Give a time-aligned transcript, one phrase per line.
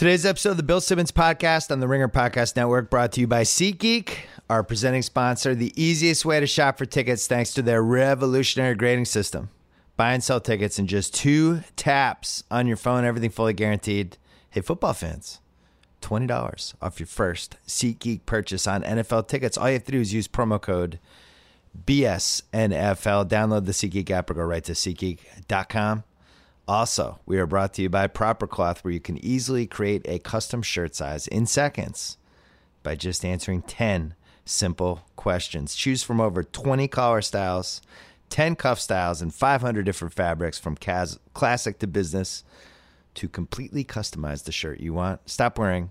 [0.00, 3.26] Today's episode of the Bill Simmons Podcast on the Ringer Podcast Network brought to you
[3.26, 4.14] by SeatGeek,
[4.48, 9.04] our presenting sponsor, the easiest way to shop for tickets thanks to their revolutionary grading
[9.04, 9.50] system.
[9.98, 14.16] Buy and sell tickets in just two taps on your phone, everything fully guaranteed.
[14.48, 15.38] Hey, football fans,
[16.00, 19.58] $20 off your first SeatGeek purchase on NFL tickets.
[19.58, 20.98] All you have to do is use promo code
[21.84, 23.28] BSNFL.
[23.28, 26.04] Download the SeatGeek app or go right to SeatGeek.com.
[26.68, 30.20] Also, we are brought to you by Proper Cloth, where you can easily create a
[30.20, 32.16] custom shirt size in seconds
[32.82, 35.74] by just answering 10 simple questions.
[35.74, 37.82] Choose from over 20 collar styles,
[38.30, 42.44] 10 cuff styles, and 500 different fabrics from cas- classic to business
[43.14, 45.28] to completely customize the shirt you want.
[45.28, 45.90] Stop wearing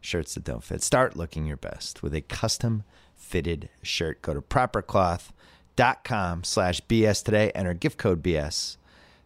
[0.00, 0.82] shirts that don't fit.
[0.82, 2.84] Start looking your best with a custom
[3.14, 4.22] fitted shirt.
[4.22, 7.50] Go to propercloth.com slash BS today.
[7.54, 8.76] Enter gift code BS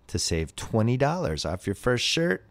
[0.09, 2.45] to save $20 off your first shirt.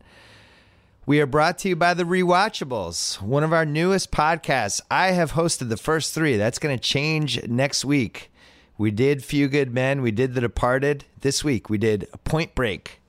[1.06, 4.82] We are brought to you by the Rewatchables, one of our newest podcasts.
[4.92, 6.36] I have hosted the first three.
[6.36, 8.32] That's going to change next week.
[8.78, 10.02] We did Few Good Men.
[10.02, 11.06] We did The Departed.
[11.22, 13.02] This week we did Point Break.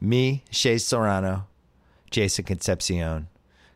[0.00, 1.46] Me, Shea Serrano,
[2.10, 3.28] Jason Concepcion,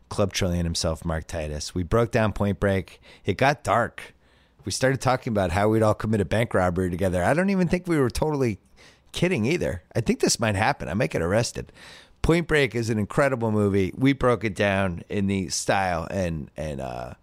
[0.09, 1.73] Club Trillion himself, Mark Titus.
[1.73, 3.01] We broke down Point Break.
[3.25, 4.13] It got dark.
[4.65, 7.23] We started talking about how we'd all commit a bank robbery together.
[7.23, 8.59] I don't even think we were totally
[9.15, 9.81] kidding either.
[9.95, 10.89] I think this might happen.
[10.89, 11.71] I might get arrested.
[12.21, 13.93] Point Break is an incredible movie.
[13.95, 17.13] We broke it down in the style and and uh,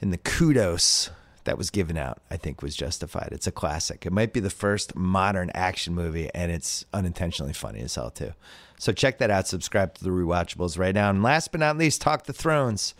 [0.00, 1.10] and the kudos
[1.44, 2.22] that was given out.
[2.30, 3.30] I think was justified.
[3.32, 4.06] It's a classic.
[4.06, 8.34] It might be the first modern action movie, and it's unintentionally funny as hell too.
[8.78, 9.48] So check that out.
[9.48, 11.10] Subscribe to the Rewatchables right now.
[11.10, 12.94] And last but not least, Talk the Thrones.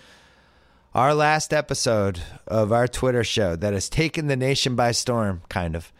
[0.95, 5.77] Our last episode of our Twitter show that has taken the nation by storm, kind
[5.77, 5.93] of.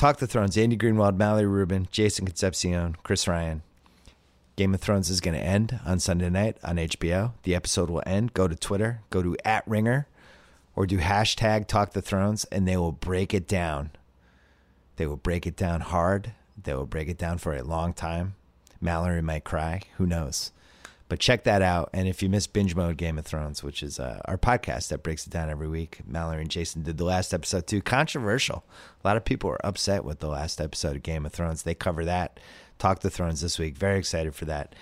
[0.00, 3.60] Talk the Thrones, Andy Greenwald, Mallory Rubin, Jason Concepcion, Chris Ryan.
[4.56, 7.32] Game of Thrones is going to end on Sunday night on HBO.
[7.42, 8.32] The episode will end.
[8.32, 10.06] Go to Twitter, go to at Ringer,
[10.74, 13.90] or do hashtag Talk the Thrones, and they will break it down.
[14.96, 16.32] They will break it down hard.
[16.56, 18.36] They will break it down for a long time.
[18.80, 19.82] Mallory might cry.
[19.98, 20.50] Who knows?
[21.10, 21.90] But check that out.
[21.92, 25.02] And if you miss Binge Mode Game of Thrones, which is uh, our podcast that
[25.02, 27.82] breaks it down every week, Mallory and Jason did the last episode too.
[27.82, 28.62] Controversial.
[29.02, 31.64] A lot of people were upset with the last episode of Game of Thrones.
[31.64, 32.38] They cover that.
[32.78, 33.76] Talk the Thrones this week.
[33.76, 34.76] Very excited for that.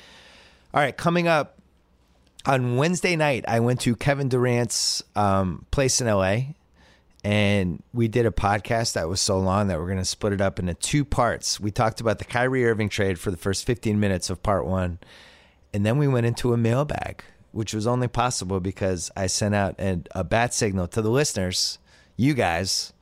[0.74, 1.58] All right, coming up
[2.44, 6.40] on Wednesday night, I went to Kevin Durant's um, place in LA
[7.24, 10.42] and we did a podcast that was so long that we're going to split it
[10.42, 11.58] up into two parts.
[11.58, 14.98] We talked about the Kyrie Irving trade for the first 15 minutes of part one
[15.72, 19.78] and then we went into a mailbag, which was only possible because I sent out
[19.78, 21.78] a, a bat signal to the listeners,
[22.16, 22.92] you guys,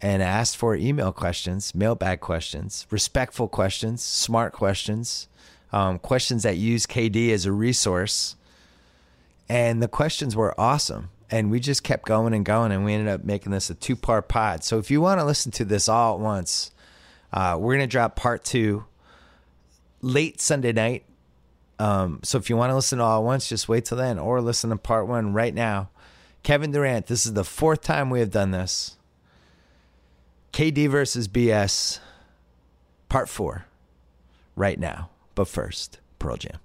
[0.00, 5.28] and asked for email questions, mailbag questions, respectful questions, smart questions,
[5.72, 8.36] um, questions that use KD as a resource.
[9.48, 11.10] And the questions were awesome.
[11.30, 13.96] And we just kept going and going, and we ended up making this a two
[13.96, 14.64] part pod.
[14.64, 16.72] So if you want to listen to this all at once,
[17.32, 18.84] uh, we're going to drop part two
[20.02, 21.04] late Sunday night
[21.82, 24.16] um, so if you want to listen to all at once, just wait till then
[24.16, 25.90] or listen to part one right now.
[26.44, 28.96] Kevin Durant, this is the fourth time we have done this.
[30.52, 31.98] KD versus BS,
[33.08, 33.66] part four,
[34.54, 35.10] right now.
[35.34, 36.58] But first, Pearl Jam.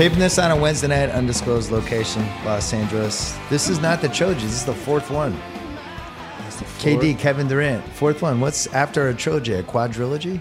[0.00, 3.36] Taping this on a Wednesday night, undisclosed location, Los Angeles.
[3.50, 4.46] This is not the trilogy.
[4.46, 5.38] This is the fourth one.
[6.78, 8.40] KD, Kevin Durant, fourth one.
[8.40, 9.52] What's after a trilogy?
[9.52, 10.40] A quadrilogy?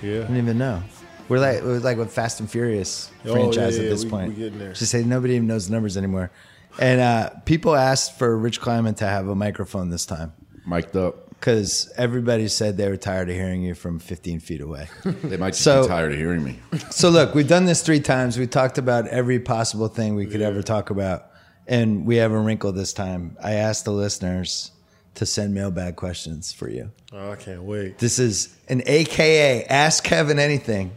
[0.00, 0.20] Yeah.
[0.20, 0.82] I don't even know.
[1.28, 4.10] We're like we're like with Fast and Furious Oh, franchise yeah, at yeah, this we-
[4.10, 4.28] point.
[4.30, 4.72] we getting there.
[4.72, 6.30] Just say nobody even knows the numbers anymore.
[6.78, 10.32] And uh, people asked for Rich Kleiman to have a microphone this time
[10.66, 11.25] mic'd up.
[11.46, 14.88] Because everybody said they were tired of hearing you from 15 feet away.
[15.22, 16.58] They might just So- be tired of hearing me.
[16.90, 18.36] So look, we've done this three times.
[18.36, 21.26] We talked about every possible thing we could ever talk about,
[21.68, 23.36] and we have a wrinkle this time.
[23.40, 24.72] I asked the listeners
[25.14, 26.90] to send mailbag questions for you.
[27.12, 27.98] Oh, I can't wait.
[27.98, 30.90] This is an AKA Ask Kevin Anything.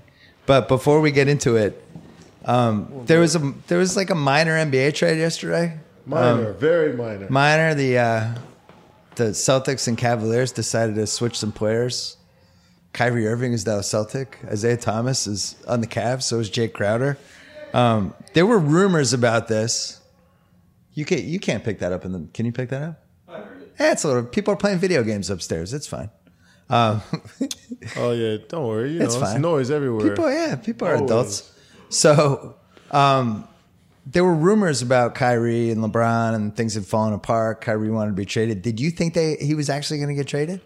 [0.47, 1.79] But before we get into it,
[2.45, 5.77] um, there was a there was like a minor NBA trade yesterday.
[6.07, 7.27] Minor, very minor.
[7.29, 8.33] Minor, the uh,
[9.19, 12.17] the Celtics and Cavaliers decided to switch some players.
[12.93, 14.39] Kyrie Irving is now a Celtic.
[14.45, 16.23] Isaiah Thomas is on the Cavs.
[16.23, 17.17] So is Jae Crowder.
[17.73, 20.01] Um, there were rumors about this.
[20.93, 22.27] You can't you can't pick that up in the.
[22.33, 23.03] Can you pick that up?
[23.79, 24.23] Yeah, it's a little.
[24.23, 25.73] People are playing video games upstairs.
[25.73, 26.09] It's fine.
[26.69, 27.01] Um,
[27.97, 28.93] Oh yeah, don't worry.
[28.93, 29.41] You know, It's it's, fine.
[29.41, 30.09] noise everywhere.
[30.09, 31.09] people, yeah, people are Always.
[31.11, 31.53] adults.
[31.89, 32.55] So,
[32.91, 33.47] um,
[34.11, 37.61] there were rumors about Kyrie and LeBron, and things had fallen apart.
[37.61, 38.61] Kyrie wanted to be traded.
[38.61, 40.61] Did you think they he was actually going to get traded?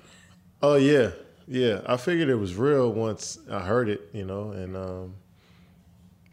[0.62, 1.12] Oh yeah,
[1.48, 1.81] yeah.
[1.86, 4.10] I figured it was real once I heard it.
[4.13, 5.13] You know, and um,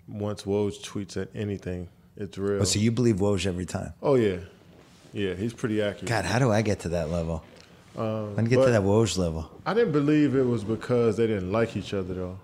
[0.08, 2.60] once Woj tweets at anything, it's real.
[2.60, 3.92] Oh, so you believe Woj every time?
[4.02, 4.38] oh yeah,
[5.12, 5.34] yeah.
[5.34, 6.08] He's pretty accurate.
[6.08, 7.42] God, how do I get to that level?
[7.96, 9.50] Um, I get to that Woj level.
[9.66, 12.38] I didn't believe it was because they didn't like each other though.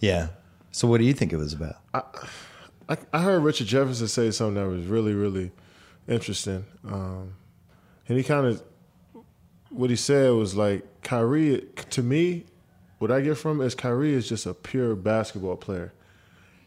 [0.00, 0.28] Yeah.
[0.72, 1.76] So what do you think it was about?
[1.94, 2.02] I,
[2.88, 5.52] I I heard Richard Jefferson say something that was really, really
[6.08, 6.64] interesting.
[6.84, 7.34] Um,
[8.08, 8.62] and he kind of,
[9.70, 12.44] what he said was like, Kyrie, to me,
[12.98, 15.92] what I get from is Kyrie is just a pure basketball player.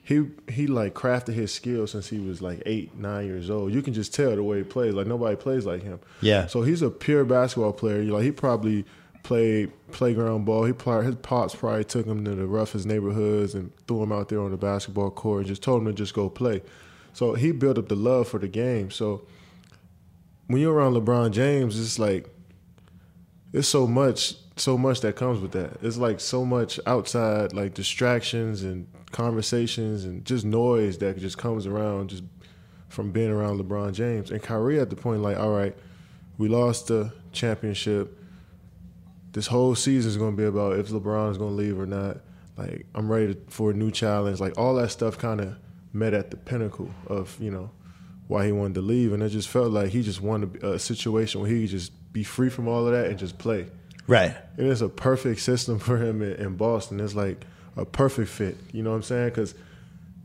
[0.02, 3.74] He he like crafted his skills since he was like eight, nine years old.
[3.74, 4.94] You can just tell the way he plays.
[4.94, 6.00] Like nobody plays like him.
[6.22, 6.48] Yeah.
[6.48, 8.02] So he's a pure basketball player.
[8.02, 8.86] You Like he probably
[9.24, 10.66] played playground ball.
[10.66, 14.30] He probably, his pops probably took him to the roughest neighborhoods and threw him out
[14.30, 16.62] there on the basketball court and just told him to just go play.
[17.14, 18.92] So he built up the love for the game.
[18.92, 19.24] So
[20.48, 22.30] when you're around LeBron James, it's like
[23.54, 25.78] it's so much so much that comes with that.
[25.82, 31.66] It's like so much outside like distractions and conversations and just noise that just comes
[31.66, 32.24] around just
[32.90, 34.32] from being around LeBron James.
[34.32, 35.76] And Kyrie at the point like, all right,
[36.38, 38.19] we lost the championship.
[39.32, 41.86] This whole season is going to be about if LeBron is going to leave or
[41.86, 42.18] not.
[42.58, 44.40] Like I'm ready to, for a new challenge.
[44.40, 45.56] Like all that stuff kind of
[45.94, 47.72] met at the pinnacle of you know
[48.28, 51.42] why he wanted to leave, and it just felt like he just wanted a situation
[51.42, 53.68] where he could just be free from all of that and just play.
[54.08, 54.36] Right.
[54.58, 57.00] And it's a perfect system for him in, in Boston.
[57.00, 57.46] It's like
[57.78, 58.58] a perfect fit.
[58.74, 59.30] You know what I'm saying?
[59.30, 59.54] Because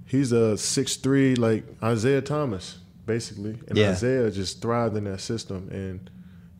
[0.06, 3.90] he's a six three like Isaiah Thomas, basically, and Yeah.
[3.90, 5.68] Isaiah just thrived in that system.
[5.70, 6.10] And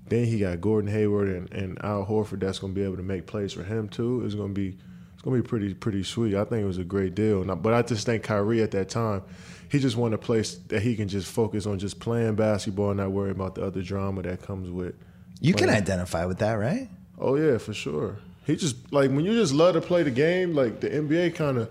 [0.09, 2.41] then he got Gordon Hayward and, and Al Horford.
[2.41, 4.23] That's going to be able to make plays for him too.
[4.25, 4.77] It's going to be
[5.15, 6.35] it's going to be pretty pretty sweet.
[6.35, 7.51] I think it was a great deal.
[7.51, 9.23] I- But I just think Kyrie at that time.
[9.71, 12.99] He just wanted a place that he can just focus on just playing basketball and
[12.99, 14.95] not worry about the other drama that comes with
[15.41, 16.89] You can identify with that, right?
[17.19, 18.19] Oh yeah, for sure.
[18.47, 21.57] He just like when you just love to play the game, like the NBA kind
[21.59, 21.71] of,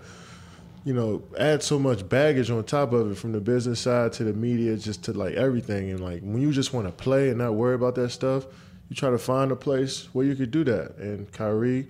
[0.84, 4.24] you know, add so much baggage on top of it from the business side to
[4.24, 5.90] the media, just to like everything.
[5.90, 8.46] And like when you just want to play and not worry about that stuff,
[8.88, 10.96] you try to find a place where you could do that.
[10.98, 11.86] And Kyrie,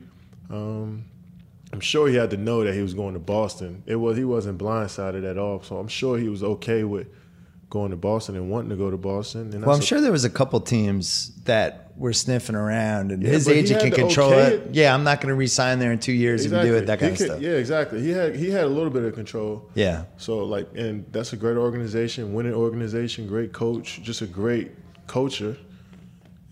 [0.48, 1.04] um,
[1.72, 3.82] I'm sure he had to know that he was going to Boston.
[3.84, 7.08] It was he wasn't blindsided at all, so I'm sure he was okay with
[7.70, 9.52] going to Boston and wanting to go to Boston.
[9.52, 13.30] And Well, I'm sure there was a couple teams that were sniffing around, and Yeah,
[13.30, 14.60] his he agent can control okay it.
[14.66, 14.74] it.
[14.74, 16.86] Yeah, I'm not going to re-sign there in two years if you do it.
[16.86, 17.40] That He kind of could- stuff.
[17.40, 18.00] Yeah, exactly.
[18.02, 19.68] He had he had a little bit of control.
[19.74, 20.04] Yeah.
[20.16, 24.72] So like, and that's a great organization, winning organization, great coach, just a great
[25.06, 25.56] coacher.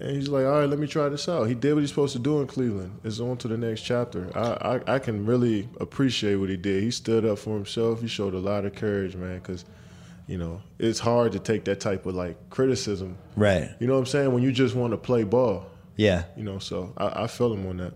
[0.00, 1.44] And he's like, all right, let me try this out.
[1.44, 2.98] He did what he's supposed to do in Cleveland.
[3.04, 4.30] It's on to the next chapter.
[4.36, 6.82] I, I, I can really appreciate what he did.
[6.82, 8.00] He stood up for himself.
[8.00, 9.64] He showed a lot of courage, man, because,
[10.32, 13.18] you know, it's hard to take that type of like criticism.
[13.36, 13.68] Right.
[13.80, 14.32] You know what I'm saying?
[14.32, 16.24] When you just want to play ball, Yeah.
[16.38, 17.92] you know, so I, I feel him on that.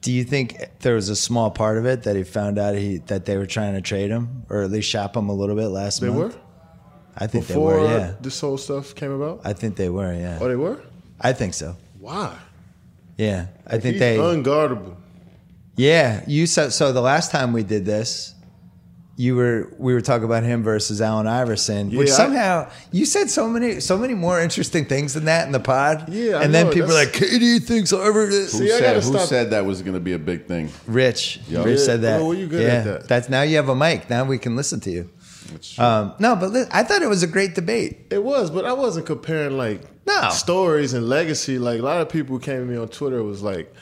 [0.00, 2.98] Do you think there was a small part of it that he found out he
[3.10, 5.66] that they were trying to trade him, or at least shop him a little bit
[5.68, 6.32] last They month?
[6.32, 6.44] They were?
[7.18, 7.88] I think Before they were.
[7.98, 8.14] Yeah.
[8.20, 9.40] this whole stuff came about?
[9.44, 10.14] I think they were.
[10.14, 10.38] Yeah.
[10.40, 10.80] Oh, they were?
[11.20, 11.76] I think so.
[12.00, 12.34] Why?
[13.18, 13.46] Yeah.
[13.66, 14.16] I think He's they.
[14.16, 14.96] unguardable.
[15.76, 16.92] Yeah, you said so.
[16.92, 18.34] The last time we did this,
[19.18, 23.06] you were we were talking about him versus Allen Iverson, which Yeah, I- somehow you
[23.06, 26.08] said so many so many more interesting things than that in the pod.
[26.10, 29.02] Yeah, I and then know, people are like, that's- "KD thinks Iverson." Who, See, said,
[29.02, 30.68] who said that was going to be a big thing?
[30.86, 31.64] Rich, Yeah.
[31.64, 32.20] Rich Yeah, said that.
[32.20, 33.08] well, you good yeah, at that.
[33.08, 34.10] that's now you have a mic.
[34.10, 35.08] Now we can listen to you.
[35.78, 38.06] Um, no, but li- I thought it was a great debate.
[38.10, 40.28] It was, but I wasn't comparing like No.
[40.30, 41.58] stories and legacy.
[41.58, 43.72] Like a lot of people came to me on Twitter was like,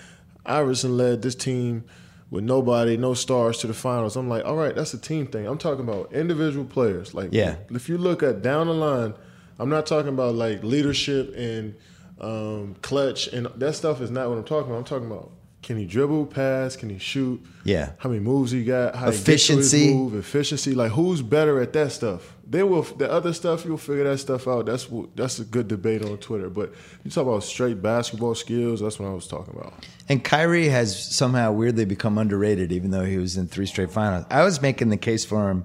[0.46, 1.84] Iverson led this team
[2.30, 4.16] with nobody, no stars to the finals.
[4.16, 5.46] I'm like, all right, that's a team thing.
[5.46, 7.14] I'm talking about individual players.
[7.14, 7.56] Like, Yeah.
[7.70, 9.14] if you look at down the line,
[9.58, 11.74] I'm not talking about like leadership and
[12.20, 14.78] um, clutch and that stuff is not what I'm talking about.
[14.78, 15.30] I'm talking about
[15.62, 17.42] can he dribble, pass, can he shoot?
[17.64, 17.92] Yeah.
[17.98, 18.94] How many moves he got?
[18.94, 19.54] How Efficiency.
[19.54, 20.74] He gets to his move, efficiency.
[20.74, 22.33] Like who's better at that stuff?
[22.46, 24.66] Then will the other stuff you'll figure that stuff out.
[24.66, 26.50] That's that's a good debate on Twitter.
[26.50, 26.72] But
[27.02, 28.80] you talk about straight basketball skills.
[28.80, 29.72] That's what I was talking about.
[30.08, 34.26] And Kyrie has somehow weirdly become underrated, even though he was in three straight finals.
[34.30, 35.64] I was making the case for him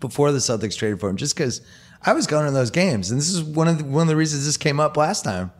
[0.00, 1.60] before the Celtics traded for him, just because
[2.06, 4.14] I was going to those games, and this is one of the, one of the
[4.14, 5.50] reasons this came up last time.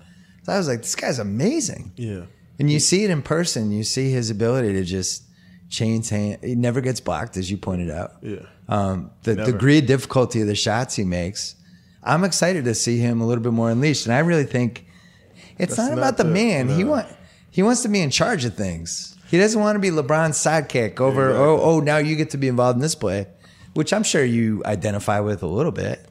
[0.45, 2.27] So I was like, this guy's amazing, Yeah.
[2.61, 3.73] and you see it in person.
[3.73, 5.25] You see his ability to just
[5.69, 6.39] change hand.
[6.45, 8.13] He never gets blocked, as you pointed out.
[8.23, 8.47] Yeah.
[8.69, 9.53] Um, the Never.
[9.53, 11.55] degree of difficulty of the shots he makes.
[12.03, 14.87] I'm excited to see him a little bit more unleashed, and I really think
[15.59, 16.69] it's That's not, not about the the- man.
[16.69, 17.07] He want
[17.51, 19.17] He wants to be in charge of things.
[19.31, 21.29] He doesn't want to be LeBron's sidekick over.
[21.31, 21.47] Exactly.
[21.47, 23.27] Oh, oh, now you get to be involved in this play,
[23.75, 26.07] which I'm sure you identify with a little bit.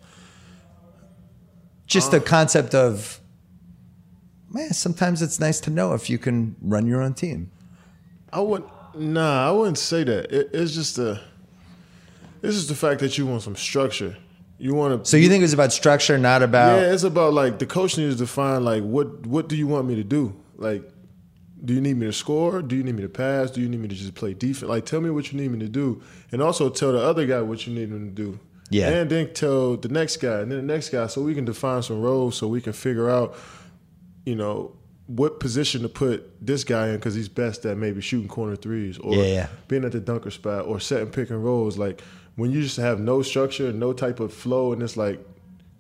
[1.86, 2.20] Just Uh.
[2.20, 3.20] the concept of,
[4.52, 7.52] man, sometimes it's nice to know if you can run your own team.
[8.34, 8.70] I wouldn't.
[8.96, 10.32] Nah, I wouldn't say that.
[10.32, 11.20] It, it's just the.
[12.42, 14.16] It's is the fact that you want some structure.
[14.60, 15.10] You want to.
[15.10, 16.82] So you think it's about structure, not about.
[16.82, 19.88] Yeah, it's about like the coach needs to find like what what do you want
[19.88, 20.36] me to do?
[20.56, 20.84] Like,
[21.64, 22.62] do you need me to score?
[22.64, 23.52] Do you need me to pass?
[23.52, 24.68] Do you need me to just play defense?
[24.70, 26.02] Like, tell me what you need me to do,
[26.32, 28.40] and also tell the other guy what you need him to do.
[28.70, 28.90] Yeah.
[28.90, 31.84] and then tell the next guy, and then the next guy, so we can define
[31.84, 33.36] some roles, so we can figure out,
[34.26, 34.76] you know,
[35.06, 38.98] what position to put this guy in because he's best at maybe shooting corner threes
[38.98, 39.48] or Yeah, yeah.
[39.70, 41.78] being at the dunker spot or setting pick and rolls.
[41.78, 42.02] Like
[42.38, 45.20] when you just have no structure, no type of flow, and it's like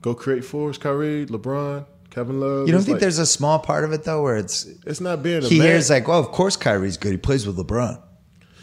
[0.01, 2.67] go create fours, Kyrie, LeBron, Kevin Love.
[2.67, 5.23] You don't think like- there's a small part of it though, where it's It's not
[5.23, 5.67] being a he man.
[5.67, 7.11] hears like, well, of course Kyrie's good.
[7.11, 8.01] He plays with LeBron.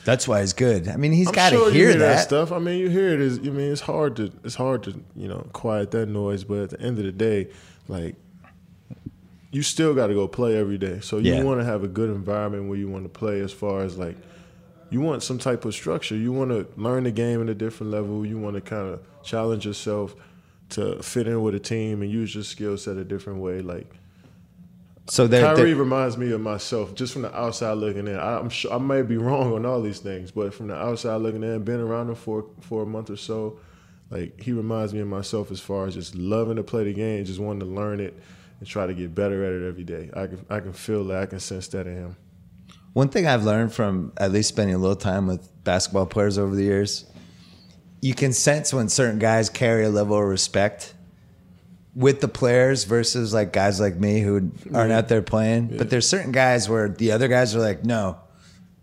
[0.04, 0.86] That's why he's good.
[0.88, 2.20] I mean, he's got to sure hear, hear that.
[2.20, 2.52] stuff.
[2.52, 3.20] I mean, you hear it.
[3.22, 6.44] Is I mean, it's hard to it's hard to you know quiet that noise.
[6.44, 7.48] But at the end of the day,
[7.88, 8.16] like
[9.50, 11.00] you still got to go play every day.
[11.00, 11.42] So you Yeah.
[11.42, 13.40] want to have a good environment where you want to play.
[13.40, 14.16] As far as like
[14.90, 16.14] you want some type of structure.
[16.16, 18.24] You want to learn the game at a different level.
[18.24, 20.14] You want to kind of challenge yourself
[20.70, 23.60] to fit in with a team and use your skill set a different way.
[23.60, 23.92] Like
[25.06, 28.16] So they're, Kyrie they're- reminds me of myself, just from the outside looking in.
[28.16, 31.16] I, I'm sure I may be wrong on all these things, but from the outside
[31.16, 33.58] looking in, been around him for for a month or so,
[34.10, 37.24] like he reminds me of myself as far as just loving to play the game,
[37.24, 38.14] just wanting to learn it
[38.60, 40.10] and try to get better at it every day.
[40.14, 42.16] I can I can feel that, I can sense that in him.
[42.94, 46.54] One thing I've learned from at least spending a little time with basketball players over
[46.54, 47.04] the years,
[48.00, 50.94] you can sense when certain guys carry a level of respect
[51.94, 55.76] with the players versus like guys like me who aren't out there playing.
[55.76, 58.18] But there's certain guys where the other guys are like, no,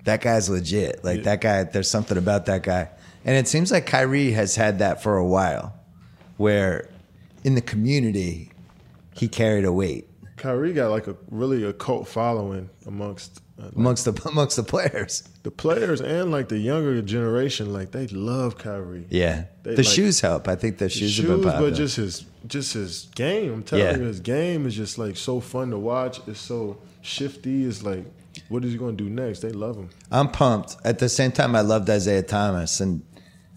[0.03, 1.03] that guy's legit.
[1.03, 1.23] Like Yeah.
[1.23, 2.89] that guy, there's something about that guy.
[3.23, 5.73] And it seems like Kyrie has had that for a while,
[6.37, 6.89] where
[7.43, 8.51] in the community,
[9.15, 10.07] he carried a weight
[10.41, 13.41] Kyrie got like a really a cult following amongst
[13.75, 15.23] amongst the amongst the players.
[15.43, 17.71] the players and like the younger generation.
[17.73, 19.05] Like they love Kyrie.
[19.09, 20.47] Yeah, They the like- shoes help.
[20.47, 21.69] I think the shoes, have been shoes, popular.
[21.71, 23.53] but just his just his game.
[23.53, 23.97] I'm telling Yeah.
[23.97, 26.19] you, his game is just like so fun to watch.
[26.27, 27.65] It's so shifty.
[27.65, 28.05] It's like,
[28.49, 29.39] what is he going to do next?
[29.41, 29.89] They love him.
[30.11, 30.77] I'm pumped.
[30.83, 33.03] At the same time, I loved Isaiah Thomas, and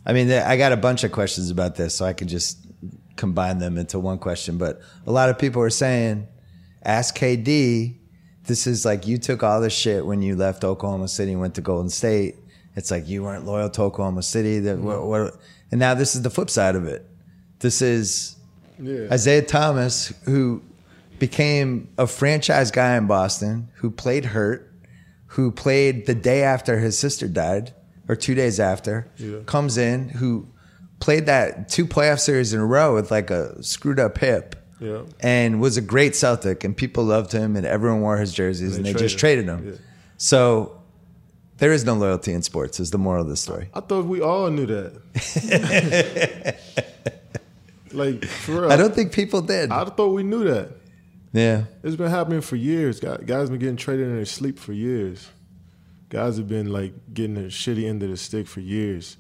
[0.07, 2.59] I mean, I got a bunch of questions about this, so I could just
[3.17, 4.59] combine them into one question.
[4.59, 6.27] But a lot of people are saying,
[6.83, 8.01] "Ask KD."
[8.47, 11.55] This is like you took all this shit when you left Oklahoma City and went
[11.55, 12.37] to Golden State.
[12.77, 14.59] It's like you weren't loyal to Oklahoma City.
[14.61, 14.87] That mm-hmm.
[14.87, 15.37] what, what,
[15.71, 17.07] and now this is the flip side of it.
[17.61, 18.37] This is
[18.79, 19.09] Yeah.
[19.11, 20.63] Isaiah Thomas, who
[21.19, 24.71] became a franchise guy in Boston, who played hurt,
[25.29, 27.73] who played the day after his sister died,
[28.09, 29.39] or two days after, Yeah.
[29.47, 30.49] comes in, who
[31.01, 34.57] played that two playoff series in a row with like a screwed up hip.
[34.81, 35.03] Yeah.
[35.21, 38.85] And was a great Celtic, and people loved him, and everyone wore his jerseys, and
[38.85, 39.73] They they just traded traded him.
[39.73, 39.79] Yeah.
[40.17, 40.81] So
[41.59, 42.81] there is no loyalty in sports.
[42.81, 43.69] Is the moral of the story.
[43.75, 46.57] I thought we all knew that.
[47.93, 49.71] like for real, I don't think people did.
[49.71, 50.71] I thought we knew that.
[51.33, 51.65] Yeah.
[51.83, 53.01] It's been happening for years.
[53.01, 55.29] Guys, guys been getting traded in their sleep for years.
[56.09, 59.17] Guys have been like getting the shitty end of the stick for years.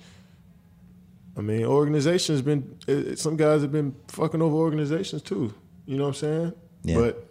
[1.36, 2.76] I mean, organizations been.
[2.86, 5.52] It, it- some guys have been fucking over organizations too.
[5.86, 6.52] You know what I'm saying?
[6.84, 6.96] Yeah.
[6.98, 7.30] But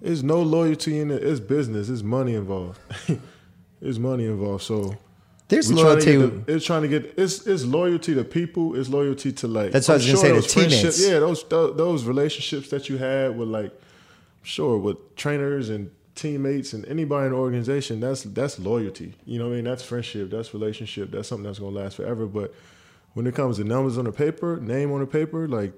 [0.00, 1.22] there's no loyalty in it.
[1.22, 1.88] It's business.
[1.88, 2.78] It's money involved.
[3.80, 4.64] it's money involved.
[4.64, 4.96] So
[5.48, 6.16] There's we trying loyalty.
[6.16, 8.74] the- it's trying to get it's it's loyalty to people.
[8.78, 9.72] It's loyalty to like.
[9.72, 10.54] That's what I was gonna say, friendships-
[10.98, 11.08] teammates.
[11.08, 13.72] Yeah, those those those relationships that you had with like,
[14.42, 18.00] sure, with trainers and teammates and anybody in the organization.
[18.00, 19.14] That's that's loyalty.
[19.24, 19.64] You know what I mean?
[19.64, 20.30] That's friendship.
[20.30, 21.10] That's relationship.
[21.12, 22.26] That's something that's gonna last forever.
[22.26, 22.52] But
[23.18, 25.72] when it comes to numbers on the paper, name on the paper, like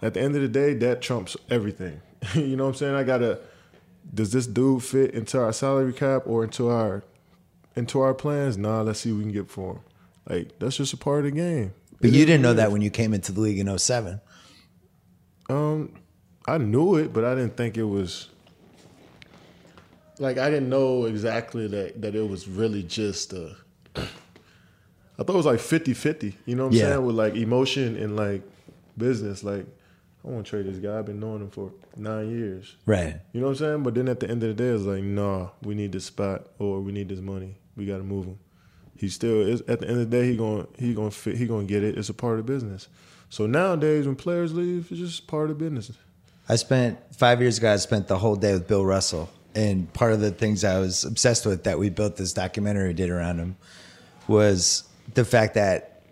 [0.00, 2.00] at the end of the day, that trumps everything.
[2.34, 2.94] you know what I'm saying?
[2.94, 3.40] I gotta.
[4.14, 7.04] Does this dude fit into our salary cap or into our
[7.76, 8.56] into our plans?
[8.56, 9.80] Nah, let's see what we can get for him.
[10.26, 11.74] Like that's just a part of the game.
[12.00, 14.22] But It you didn't know that when you came into the league in 07.
[15.50, 15.92] Um,
[16.48, 18.30] I knew it, but I didn't think it was.
[20.18, 23.54] Like I didn't know exactly that that it was really just a.
[25.20, 26.82] I thought it was like 50-50, You know what I'm Yeah.
[26.92, 27.04] saying?
[27.06, 28.42] With like emotion and like
[28.96, 29.44] business.
[29.44, 29.66] Like
[30.24, 30.98] I want to trade this guy.
[30.98, 32.74] I've been knowing him for nine years.
[32.86, 33.16] Right.
[33.32, 33.82] You know what I'm saying?
[33.82, 36.46] But then at the end of the day, it's like, nah, we need this spot
[36.58, 37.56] or we need this money.
[37.76, 38.38] We got to move him.
[38.96, 39.60] He still is.
[39.62, 41.36] At the end of the day, he going he going to fit.
[41.36, 41.96] He going to get it.
[41.98, 42.88] It's a part of business.
[43.30, 45.92] So nowadays, when players leave, it's just part of business.
[46.48, 47.72] I spent five years ago.
[47.72, 51.04] I spent the whole day with Bill Russell, and part of the things I was
[51.04, 53.56] obsessed with that we built this documentary did around him
[54.28, 56.02] was the fact that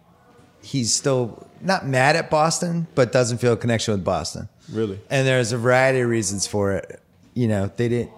[0.63, 4.49] he's still not mad at Boston, but doesn't feel a connection with Boston.
[4.71, 5.01] Really?
[5.11, 7.01] And there's a variety of reasons for it.
[7.35, 8.13] You know, they didn't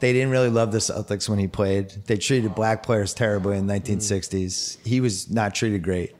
[0.00, 1.90] they didn't really love the Celtics when he played.
[2.06, 4.44] They treated black players terribly in the 1960s.
[4.46, 4.86] Mm.
[4.86, 6.14] He was not treated great.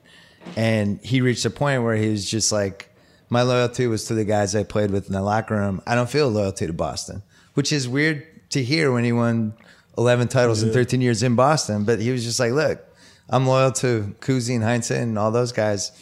[0.56, 2.88] And he reached a point where he was just like,
[3.28, 5.82] my loyalty was to the guys I played with in the locker room.
[5.86, 7.22] I don't feel loyalty to Boston,
[7.54, 9.54] which is weird to hear when he won
[9.98, 11.84] 11 titles in 13 years in Boston.
[11.84, 12.82] But he was just like, look,
[13.28, 15.92] I'm loyal to Cousy and Heinze and all those guys.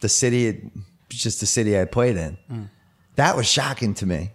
[0.00, 0.70] The city,
[1.08, 2.38] just the city I played in.
[3.16, 4.30] That was shocking to me.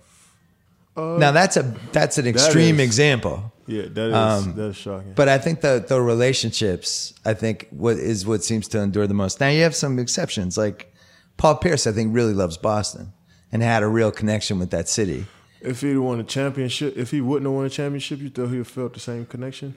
[0.95, 3.51] now that's a that's an extreme example.
[3.67, 5.13] Yeah, that is Um, that is shocking.
[5.15, 9.13] But I think the the relationships, I think, what is what seems to endure the
[9.13, 9.39] most.
[9.39, 10.93] Now you have some exceptions, like
[11.37, 11.85] Paul Pierce.
[11.87, 13.13] I think really loves Boston
[13.51, 15.25] and had a real connection with that city.
[15.61, 18.57] if he'd won a championship, if he wouldn't have won a championship, you thought he'd
[18.57, 19.73] have felt the same connection?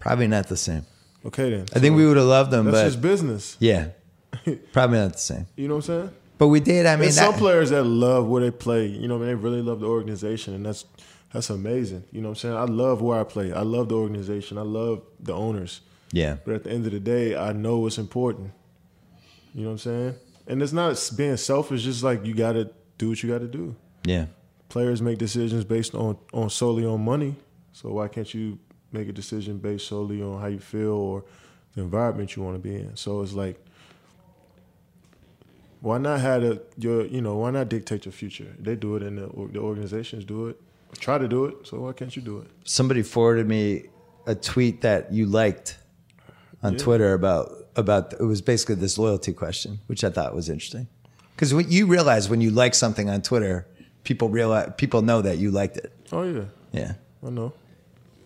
[0.00, 0.84] Probably not the same.
[1.26, 1.66] Okay, then.
[1.74, 3.56] I think we would have loved them, That's but his business.
[3.60, 3.88] yeah,
[4.72, 5.46] probably not the same.
[5.56, 6.10] You know what I'm saying?
[6.38, 6.86] But we did.
[6.86, 8.86] I mean, There's some that- players that love where they play.
[8.86, 10.84] You know, what I mean, they really love the organization, and that's
[11.32, 12.04] that's amazing.
[12.12, 12.56] You know what I'm saying?
[12.56, 13.52] I love where I play.
[13.52, 14.56] I love the organization.
[14.58, 15.80] I love the owners.
[16.12, 18.52] yeah, But at the end of the day, I know what's important.
[19.54, 20.14] You know what I'm saying?
[20.46, 21.82] And it's not being selfish.
[21.82, 23.74] Just like you got to do what you got to do.
[24.04, 24.26] yeah.
[24.70, 27.34] Players make decisions based on on solely on money.
[27.72, 28.58] So why can't you
[28.92, 31.24] make a decision based solely on how you feel or
[31.74, 32.96] the environment you want to be in?
[32.96, 33.62] So it's like,
[35.80, 38.52] why not have a, your you know why not dictate your future?
[38.58, 40.60] They do it, and the, the organizations do it.
[40.98, 41.66] Try to do it.
[41.66, 42.48] So why can't you do it?
[42.64, 43.84] Somebody forwarded me
[44.26, 45.78] a tweet that you liked
[46.62, 46.78] on Yeah.
[46.78, 50.88] Twitter about about it was basically this loyalty question, which I thought was interesting.
[51.36, 53.66] Because when you realize when you like something on Twitter,
[54.02, 55.92] people realize people know that you liked it.
[56.10, 56.92] Oh yeah, Yeah.
[57.24, 57.52] I know.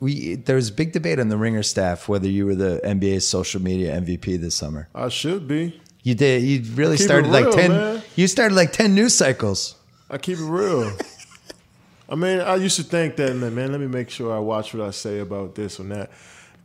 [0.03, 3.27] We there was a big debate on the Ringer staff whether you were the NBA's
[3.27, 4.89] social media MVP this summer.
[4.95, 5.81] I should be.
[6.03, 6.43] You did.
[6.43, 7.71] You really started like ten.
[7.71, 8.03] man.
[8.17, 9.77] You started like ten news cycles.
[10.11, 10.93] I keep it real.
[12.09, 14.87] I mean, I used to think that, man, let me make sure I watch what
[14.87, 16.11] I say about this or that.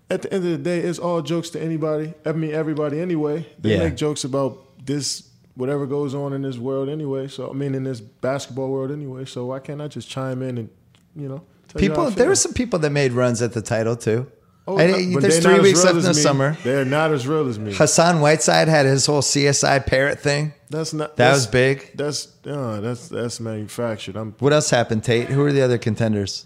[0.09, 2.13] At the end of the day, it's all jokes to anybody.
[2.25, 3.45] I mean, everybody anyway.
[3.59, 3.83] They Yeah.
[3.85, 7.27] make jokes about this, whatever goes on in this world anyway.
[7.27, 9.25] So, I mean, in this basketball world anyway.
[9.25, 10.69] So, why can't I just chime in and,
[11.15, 13.53] you know, tell you how I People, there were some people that made runs at
[13.53, 14.31] the title too.
[14.69, 16.13] Oh, I- not- but there's three weeks left in the me.
[16.13, 16.57] summer.
[16.63, 17.73] They're not as real as me.
[17.73, 20.53] Hassan Whiteside had his whole CSI parrot thing.
[20.69, 21.15] That's not.
[21.15, 21.91] That that's- was big.
[21.95, 24.17] That's uh, that's that's manufactured.
[24.17, 25.27] I'm What else happened, Tate?
[25.29, 26.45] Who are the other contenders?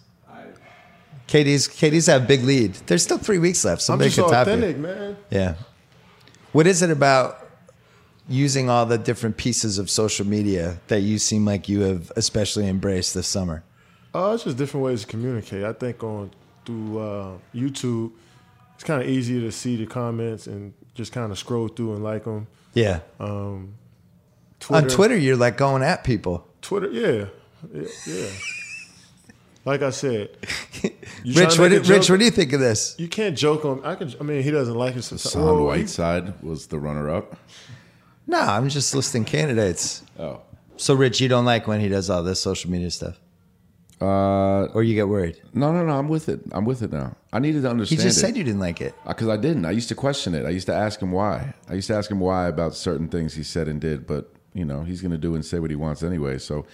[1.28, 2.74] KD's KD's have big lead.
[2.88, 3.90] There's still three weeks left.
[3.90, 5.16] I'm just authentic, man.
[5.30, 5.56] Yeah.
[6.52, 7.48] What is it about
[8.28, 12.68] using all the different pieces of social media that you seem like you have especially
[12.68, 13.64] embraced this summer?
[14.14, 15.64] Uh, it's just different ways to communicate.
[15.64, 16.32] I think on
[16.66, 18.12] through uh, YouTube,
[18.76, 22.04] it's kind of easier to see the comments and just kind of scroll through and
[22.04, 22.48] like them.
[22.74, 23.00] Yeah.
[23.20, 23.76] Um,
[24.70, 26.48] On Twitter, you're like going at people.
[26.62, 27.26] Twitter, yeah,
[27.74, 27.88] yeah.
[28.06, 28.30] yeah.
[29.66, 30.30] like I said,
[31.26, 32.96] Rich, what, make do- Rich, what do you think of this?
[33.00, 33.84] You can't joke on.
[33.84, 34.14] I can.
[34.20, 35.24] I mean, he doesn't like it sometimes.
[35.24, 37.38] Hassan Well, he- Whiteside was the runner-up.
[38.28, 40.04] No, I'm just listing candidates.
[40.20, 40.42] Oh,
[40.78, 43.20] So, Rich, you don't like when he does all this social media stuff,
[44.02, 45.40] uh, or you get worried?
[45.54, 45.98] no, no, no.
[45.98, 46.42] I'm with it.
[46.52, 47.16] I'm with it now.
[47.32, 48.02] I needed to understand.
[48.02, 48.22] He just it.
[48.22, 48.94] said you didn't like it.
[49.08, 49.66] because I didn't.
[49.66, 50.46] I used to question it.
[50.46, 51.54] I used to ask him why.
[51.70, 54.08] I used to ask him why about certain things he said and did.
[54.08, 56.38] But you know, he's going to do and say what he wants anyway.
[56.40, 56.66] So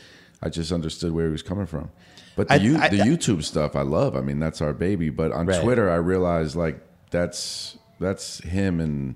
[0.41, 1.91] I just understood where he was coming from.
[2.35, 4.15] But the, I- you, I- the YouTube stuff, I love.
[4.15, 5.09] I mean, that's our baby.
[5.09, 5.61] But on Right.
[5.61, 6.79] Twitter, I realized like
[7.11, 9.15] that's that's him and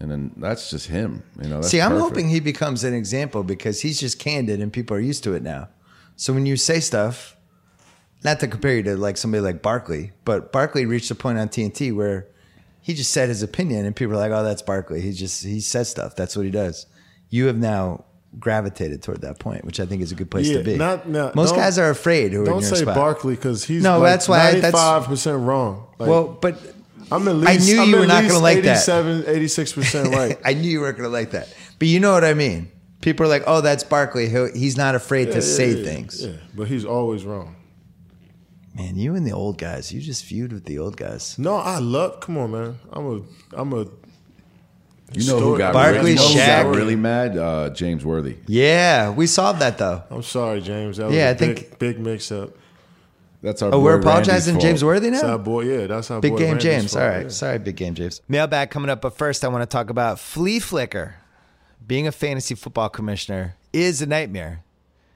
[0.00, 1.22] and then that's just him.
[1.40, 1.56] You know.
[1.56, 2.08] That's See, I'm perfect.
[2.08, 5.42] hoping he becomes an example because he's just candid and people are used to it
[5.42, 5.68] now.
[6.16, 7.36] So when you say stuff,
[8.24, 11.48] not to compare you to like somebody like Barkley, but Barkley reached a point on
[11.48, 12.28] TNT where
[12.80, 15.00] he just said his opinion and people are like, "Oh, that's Barkley.
[15.00, 16.14] He just he says stuff.
[16.16, 16.86] That's what he does."
[17.30, 18.04] You have now
[18.38, 20.76] gravitated toward that point, which I think is a good place Yeah, to be.
[20.76, 22.82] not- no, Most guys are afraid who Don't say.
[22.84, 25.86] Barkley because he's No, like that's why I- that's- 95 percent wrong.
[25.98, 26.58] Like, well, but
[27.10, 27.68] I'm at I least.
[27.68, 28.76] knew I'm you were not gonna like that.
[28.78, 30.38] 87, 86 percent right.
[30.44, 31.48] I knew you weren't going to like that.
[31.78, 32.71] But you know what I mean.
[33.02, 34.28] People are like, "Oh, that's Barkley.
[34.30, 37.56] He'll, he's not afraid to Yeah, say yeah, yeah, things." Yeah, but he's always wrong.
[38.74, 41.38] Man, you and the old guys, you just feud with the old guys.
[41.38, 42.20] No, I love.
[42.20, 42.78] Come on, man.
[42.90, 43.20] I'm a.
[43.60, 43.86] I'm a.
[45.14, 47.36] You know who got, Barkley, really, you know who got really mad?
[47.36, 48.36] Uh, James Worthy.
[48.46, 50.02] Yeah, we solved that though.
[50.10, 50.96] I'm sorry, James.
[50.96, 52.50] That was Yeah, a I think- big, big mix up.
[53.42, 53.68] That's our.
[53.68, 54.62] Oh, boy we're Randy's apologizing, fault.
[54.62, 55.32] James Worthy That's now.
[55.32, 55.62] our boy.
[55.64, 56.92] Yeah, that's our Big boy game, Randy's James.
[56.94, 57.28] fault, All right, yeah.
[57.28, 58.22] sorry, big game, James.
[58.28, 61.16] Mailbag coming up, but first I want to talk about Flea Flicker.
[61.86, 64.62] Being a fantasy football commissioner is a nightmare.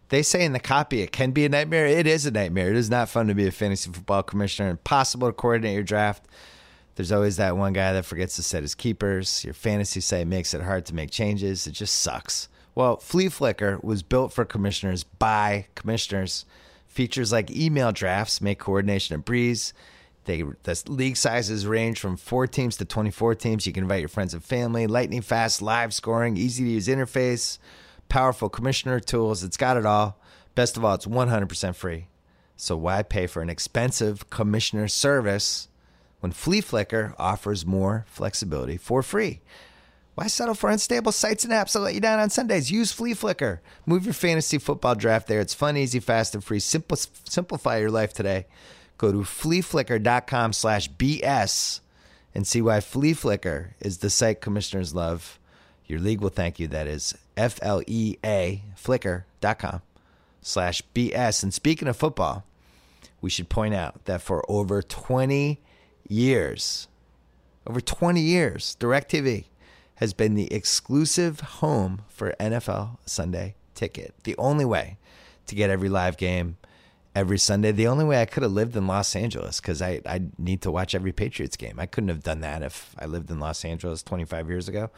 [0.08, 1.86] They say in the copy it can be a nightmare.
[1.86, 2.70] It is a nightmare.
[2.70, 4.70] It is not fun to be a fantasy football commissioner.
[4.70, 6.26] Impossible to coordinate your draft.
[6.94, 9.44] There's always that one guy that forgets to set his keepers.
[9.44, 11.66] Your fantasy site makes it hard to make changes.
[11.66, 12.48] It just sucks.
[12.74, 16.46] Well, Flea Flicker was built for commissioners by commissioners.
[16.86, 19.74] Features like email drafts make coordination a breeze.
[20.26, 23.66] They the league sizes range from four teams to 24 teams.
[23.66, 24.86] You can invite your friends and family.
[24.86, 27.58] Lightning fast live scoring, easy to use interface,
[28.08, 29.42] powerful commissioner tools.
[29.42, 30.20] It's got it all.
[30.54, 32.08] Best of all, it's 100% free.
[32.56, 35.68] So why pay for an expensive commissioner service
[36.20, 39.42] when Flea Flicker offers more flexibility for free?
[40.16, 42.70] Why settle for unstable sites and apps that let you down on Sundays?
[42.70, 43.60] Use Flea Flicker.
[43.84, 45.40] Move your fantasy football draft there.
[45.40, 46.58] It's fun, easy, fast, and free.
[46.58, 48.46] Simplify your life today.
[48.98, 51.80] Go to fleaflicker.com slash BS
[52.34, 55.38] and see why Flea Flicker is the site commissioners love.
[55.86, 56.66] Your league will thank you.
[56.66, 59.82] That is F L E A flicker.com
[60.40, 61.42] slash BS.
[61.42, 62.44] And speaking of football,
[63.20, 65.60] we should point out that for over 20
[66.08, 66.88] years,
[67.66, 69.44] over 20 years, DirecTV
[69.96, 74.14] has been the exclusive home for NFL Sunday Ticket.
[74.24, 74.98] The only way
[75.46, 76.56] to get every live game
[77.16, 77.72] every Sunday.
[77.72, 80.70] The only way I could have lived in Los Angeles because I, I need to
[80.70, 81.80] watch every Patriots game.
[81.80, 84.90] I couldn't have done that if I lived in Los Angeles 25 years ago.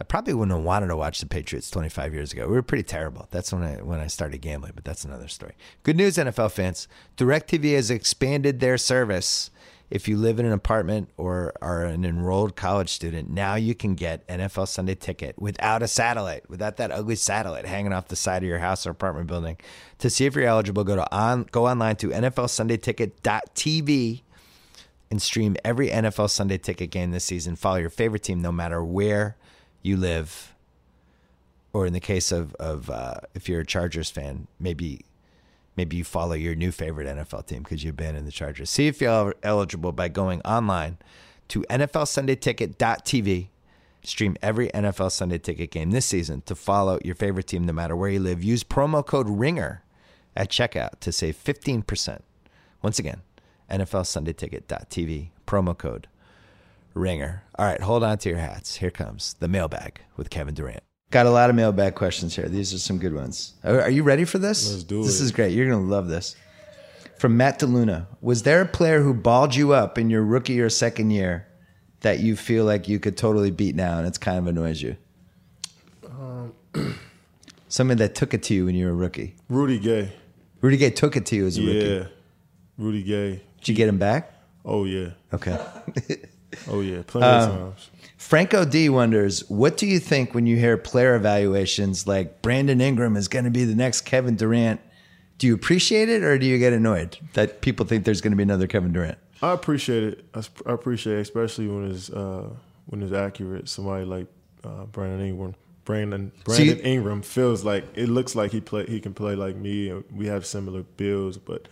[0.00, 2.48] I probably wouldn't have wanted to watch the Patriots 25 years ago.
[2.48, 3.28] We were pretty terrible.
[3.30, 5.52] That's when I when I started gambling, but that's another story.
[5.84, 6.88] Good news, NFL fans.
[7.16, 9.50] DirecTV has expanded their service.
[9.90, 13.96] If you live in an apartment or are an enrolled college student, now you can
[13.96, 18.44] get NFL Sunday Ticket without a satellite, without that ugly satellite hanging off the side
[18.44, 19.56] of your house or apartment building.
[19.98, 24.22] To see if you're eligible, go to on go online to NFLSundayTicket.tv
[25.10, 27.56] and stream every NFL Sunday Ticket game this season.
[27.56, 29.36] Follow your favorite team no matter where
[29.82, 30.54] you live,
[31.72, 35.04] or in the case of of uh, if you're a Chargers fan, maybe
[35.80, 38.68] maybe you follow your new favorite NFL team because you've been in the Chargers.
[38.68, 40.98] See if you're eligible by going online
[41.48, 43.48] to NFLSundayTicket.tv.
[44.02, 47.96] Stream every NFL Sunday Ticket game this season to follow your favorite team no matter
[47.96, 48.44] where you live.
[48.44, 49.82] Use promo code RINGER
[50.36, 52.20] at checkout to save 15%.
[52.82, 53.22] Once again,
[53.70, 56.08] NFLSundayTicket.tv, promo code
[56.92, 57.44] ringer.
[57.58, 58.76] All right, hold on to your hats.
[58.76, 60.89] Here comes the mailbag with Kevin Durant.
[61.10, 62.48] Got a lot of mailbag questions here.
[62.48, 63.54] These are some good ones.
[63.64, 64.70] Are, are you ready for this?
[64.70, 65.52] Let's do This is great.
[65.52, 66.36] You're going to love this.
[67.18, 70.70] From Matt DeLuna Was there a player who balled you up in your rookie or
[70.70, 71.46] second year
[72.00, 74.96] that you feel like you could totally beat now and it's kind of annoys you?
[76.06, 76.54] Um,
[77.68, 79.34] Somebody that took it to you when you were a rookie.
[79.48, 80.12] Rudy Gay.
[80.60, 81.78] Rudy Gay took it to you as a rookie.
[81.78, 82.04] Yeah.
[82.78, 83.42] Rudy Gay.
[83.58, 84.32] Did you get him back?
[84.64, 85.10] Oh yeah.
[85.34, 85.58] Okay.
[86.68, 87.02] Oh yeah.
[87.06, 87.89] Plenty of Um, times.
[88.20, 93.16] Franco D wonders, what do you think when you hear player evaluations like Brandon Ingram
[93.16, 94.78] is going to be the next Kevin Durant?
[95.38, 98.36] Do you appreciate it or do you get annoyed that people think there's going to
[98.36, 99.16] be another Kevin Durant?
[99.40, 100.24] I appreciate it.
[100.34, 102.50] I, appreciate it, especially when it's uh,
[102.86, 103.70] when it's accurate.
[103.70, 104.26] Somebody like
[104.64, 105.54] uh, Brandon Ingram.
[105.86, 109.56] Brandon See- Brandon Ingram feels like it looks like he play he can play like
[109.56, 109.88] me.
[109.88, 111.68] and We have similar builds, but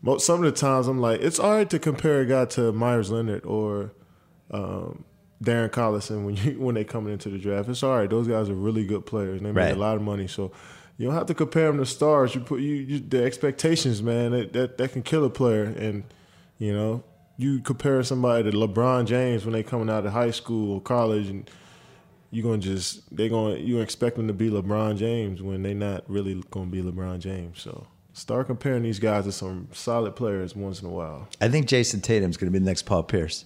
[0.00, 2.72] most, some of the times I'm like, it's all right to compare a guy to
[2.72, 3.92] Meyers Leonard or
[4.50, 5.04] um,
[5.42, 7.68] Darren Collison when you when they coming into the draft.
[7.68, 8.08] It's all right.
[8.08, 9.38] Those guys are really good players.
[9.38, 9.76] And they make Right.
[9.76, 10.52] a lot of money, so
[10.98, 12.34] you don't have to compare them to stars.
[12.34, 14.32] You put you, you the expectations, man.
[14.32, 16.04] That, that that can kill a player, and
[16.58, 17.04] you know
[17.36, 21.28] you compare somebody to LeBron James when they coming out of high school or college,
[21.28, 21.50] and
[22.30, 26.02] you're gonna just they gonna you expect them to be LeBron James when they not
[26.08, 27.60] really gonna be LeBron James.
[27.60, 31.28] So start comparing these guys to some solid players once in a while.
[31.42, 33.44] I think Jayson Tatum's going to be the next Paul Pierce.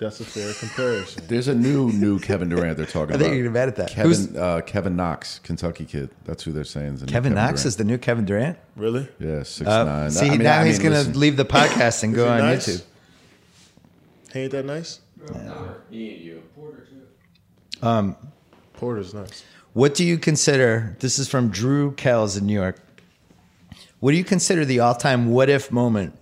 [0.00, 1.24] That's a fair comparison.
[1.28, 3.28] There's a new new Kevin Durant they're talking I about.
[3.30, 3.90] think you're mad at that.
[3.90, 6.08] Kevin Who's- uh, Kevin Knox, Kentucky kid.
[6.24, 6.94] That's who they're saying.
[6.94, 7.66] Is the new Kevin Knox Durant.
[7.66, 8.58] is the new Kevin Durant.
[8.76, 9.06] really?
[9.18, 10.10] yeah six Uh, nine.
[10.10, 12.28] see, I mean, now I he's mean, going to listen, leave the podcast and go
[12.28, 12.66] on nice?
[12.66, 12.82] YouTube.
[14.34, 15.00] Ain't that nice?
[15.34, 15.52] Yeah.
[15.90, 16.42] Me and you.
[16.56, 16.86] Porter
[17.82, 18.16] too.
[18.72, 19.44] Porter's nice.
[19.74, 20.96] What do you consider?
[21.00, 22.80] This is from Drew Kells in New York.
[24.00, 26.14] What do you consider the all-time what if moment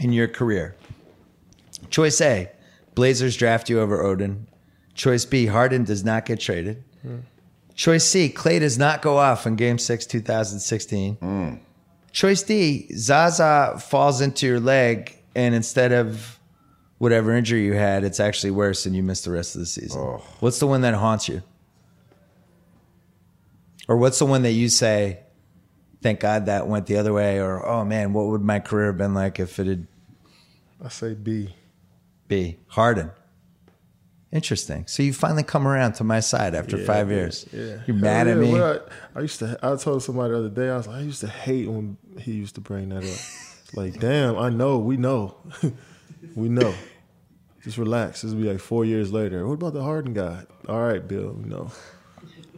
[0.00, 0.74] in your career?
[1.90, 2.48] Choice A:
[2.94, 4.46] Blazers draft you over Oden.
[4.94, 6.84] Choice B: Harden does not get traded.
[7.74, 11.60] Choice C: Clay does not go off in Game Six, 2016.
[12.12, 16.38] Choice D: Zaza falls into your leg, and instead of
[16.98, 20.00] whatever injury you had, it's actually worse, and you miss the rest of the season.
[20.40, 21.42] What's the one that haunts you?
[23.88, 25.18] Or what's the one that you say,
[26.00, 27.40] thank God that went the other way?
[27.40, 29.86] Or, oh man, what would my career have been like if it had
[30.82, 31.54] I say B.
[32.28, 33.10] be Harden?
[34.32, 34.84] Interesting.
[34.88, 37.46] So you finally come around to my side after Yeah, five years.
[37.52, 38.52] Yeah, You're mad at me.
[38.52, 38.80] well,
[39.14, 39.56] I, I used to.
[39.62, 40.70] I told somebody the other day.
[40.70, 43.18] I was like, I used to hate when he used to bring that up.
[43.74, 44.78] like, damn, I know.
[44.78, 45.36] We know.
[46.34, 46.74] we know.
[47.62, 48.22] Just relax.
[48.22, 49.46] This will be like four years later.
[49.46, 50.42] What about the Harden guy?
[50.68, 51.34] All right, Bill.
[51.34, 51.70] Know.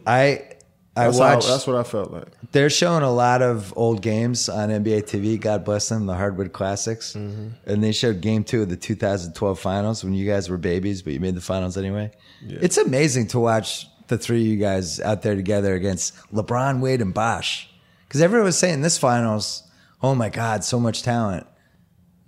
[0.07, 0.56] I
[0.97, 1.47] I That's, how, watched.
[1.47, 2.27] that's what I felt like.
[2.51, 5.39] They're showing a lot of old games on NBA TV.
[5.39, 7.13] God bless them, the Hardwood Classics.
[7.13, 7.49] Mm-hmm.
[7.69, 11.13] And they showed Game Two of the 2012 Finals when you guys were babies, but
[11.13, 12.11] you made the finals anyway.
[12.47, 17.01] It's amazing to watch the three of you guys out there together against LeBron, Wade,
[17.01, 17.69] and Bosh.
[18.07, 19.63] Because everyone was saying this finals,
[20.01, 21.45] oh my God, so much talent.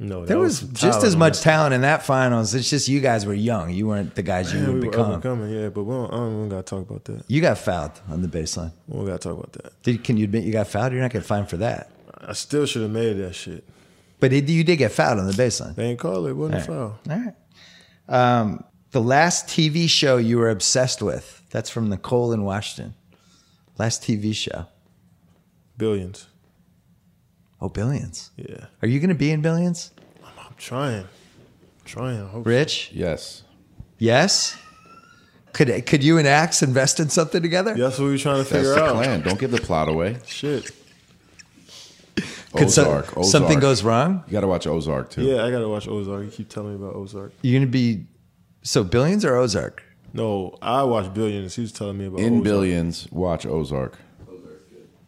[0.02, 2.56] No, There that was just as much talent in that finals.
[2.56, 3.70] It's just you guys were young.
[3.72, 5.22] You weren't the guys you Yeah, would we were become.
[5.22, 7.24] coming, yeah, but we don't, I don't even gotta talk about that.
[7.28, 8.72] You got fouled on the baseline.
[8.88, 9.84] We don't gotta talk about that.
[9.84, 10.94] Did, can you admit you got fouled?
[10.94, 11.92] You're not getting fined for that.
[12.18, 13.66] I still should have made that shit.
[14.22, 15.76] But it, you did get fouled on the baseline.
[15.76, 16.30] They ain't call it.
[16.30, 17.00] it wasn't a foul.
[17.06, 17.34] right.
[18.08, 21.44] Um, the last TV show you were obsessed with.
[21.52, 22.96] That's from Nicole in Washington.
[23.78, 24.66] Last TV show.
[25.78, 26.28] Billions.
[27.62, 28.32] Oh, Billions.
[28.38, 29.92] Yeah, Are you going to be in Billions?
[30.26, 31.06] I'm trying.
[31.86, 32.22] trying.
[32.22, 32.92] I hope Rich?
[32.94, 33.44] Yes.
[33.98, 34.58] Yes.
[35.52, 37.74] Could could you and Axe invest in something together?
[37.74, 39.04] That's what we were trying to figure That's figure the out.
[39.04, 39.22] plan.
[39.22, 40.18] Don't give the plot away.
[40.26, 40.72] Shit.
[42.54, 43.18] Could so- Ozark.
[43.18, 43.26] Ozark.
[43.32, 44.24] something goes wrong?
[44.28, 45.24] You got to watch Ozark too.
[45.24, 46.24] Yeah, I gotta watch Ozark.
[46.26, 47.34] You keep telling me about Ozark.
[47.42, 48.06] You're going to be
[48.64, 49.84] so Billions or Ozark?
[50.14, 51.56] No, I watch Billions.
[51.56, 52.44] He was telling me about In Ozark.
[52.44, 53.98] Billions, watch Ozark.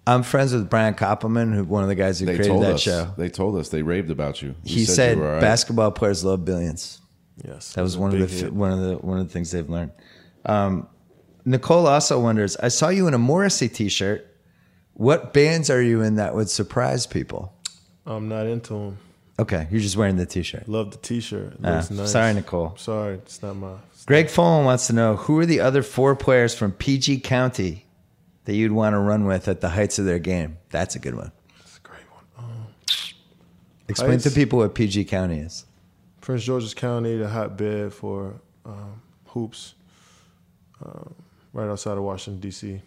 [0.08, 2.74] I'm friends with Brian Koppelman, who one of the guys who They created told that
[2.76, 2.82] us.
[2.82, 3.14] show.
[3.18, 3.70] They told us.
[3.70, 4.56] They raved about you.
[4.64, 5.42] You He said, you were all right.
[5.42, 7.00] basketball players love Billions.
[7.46, 8.54] Yes, That was one of the hit.
[8.54, 9.92] one of the one of the things they've learned.
[10.46, 10.88] Um,
[11.46, 12.56] Nicole also wonders.
[12.58, 14.28] I saw you in a Morrissey T-shirt.
[14.94, 17.54] What bands are you in that would surprise people?
[18.06, 18.98] I'm not into them.
[19.40, 20.68] Okay, you're just wearing the T-shirt.
[20.70, 21.54] Love the T-shirt.
[21.54, 22.12] It Ah, looks nice.
[22.12, 22.74] sorry, Nicole.
[22.78, 23.74] Sorry, it's not my.
[24.06, 27.86] Greg Fullen wants to know who are the other four players from PG County
[28.46, 30.58] that you'd want to run with at the heights of their game.
[30.70, 31.32] That's a good one.
[31.60, 32.24] That's a great one.
[32.38, 32.68] Um,
[33.88, 34.24] Explain Heights?
[34.26, 35.66] to people what PG County is.
[36.22, 39.74] Prince George's County, the hotbed for um, hoops,
[40.86, 41.14] um,
[41.54, 42.82] right outside of Washington D.C.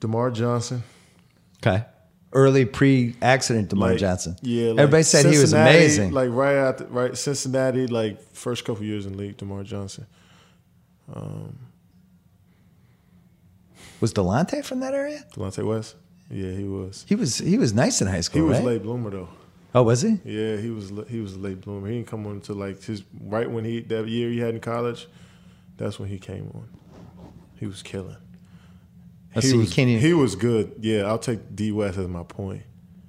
[0.00, 0.82] DerMarr Johnson.
[1.64, 1.84] Okay.
[2.32, 4.36] Early pre-accident DerMarr like- Johnson.
[4.42, 6.12] Yeah, like Everybody said he was amazing.
[6.12, 10.06] Like right after, right Cincinnati, like first couple years in league, DerMarr Johnson.
[14.02, 15.24] Was Delonte from that area?
[15.34, 15.96] Delonte West.
[16.30, 17.04] Yeah, he was.
[17.08, 18.66] He was he was nice in high school, He was right?
[18.66, 19.28] late bloomer though.
[19.74, 20.20] Oh, was he?
[20.24, 20.92] Yeah, he was.
[21.08, 21.88] He was a late bloomer.
[21.88, 24.60] He didn't come on until like his right when he that year he had in
[24.60, 25.08] college.
[25.78, 26.68] That's when he came on.
[27.58, 28.16] He was killing.
[29.34, 30.74] Oh, he so was, can't even- he was good.
[30.80, 32.62] Yeah, I'll take D West as my point.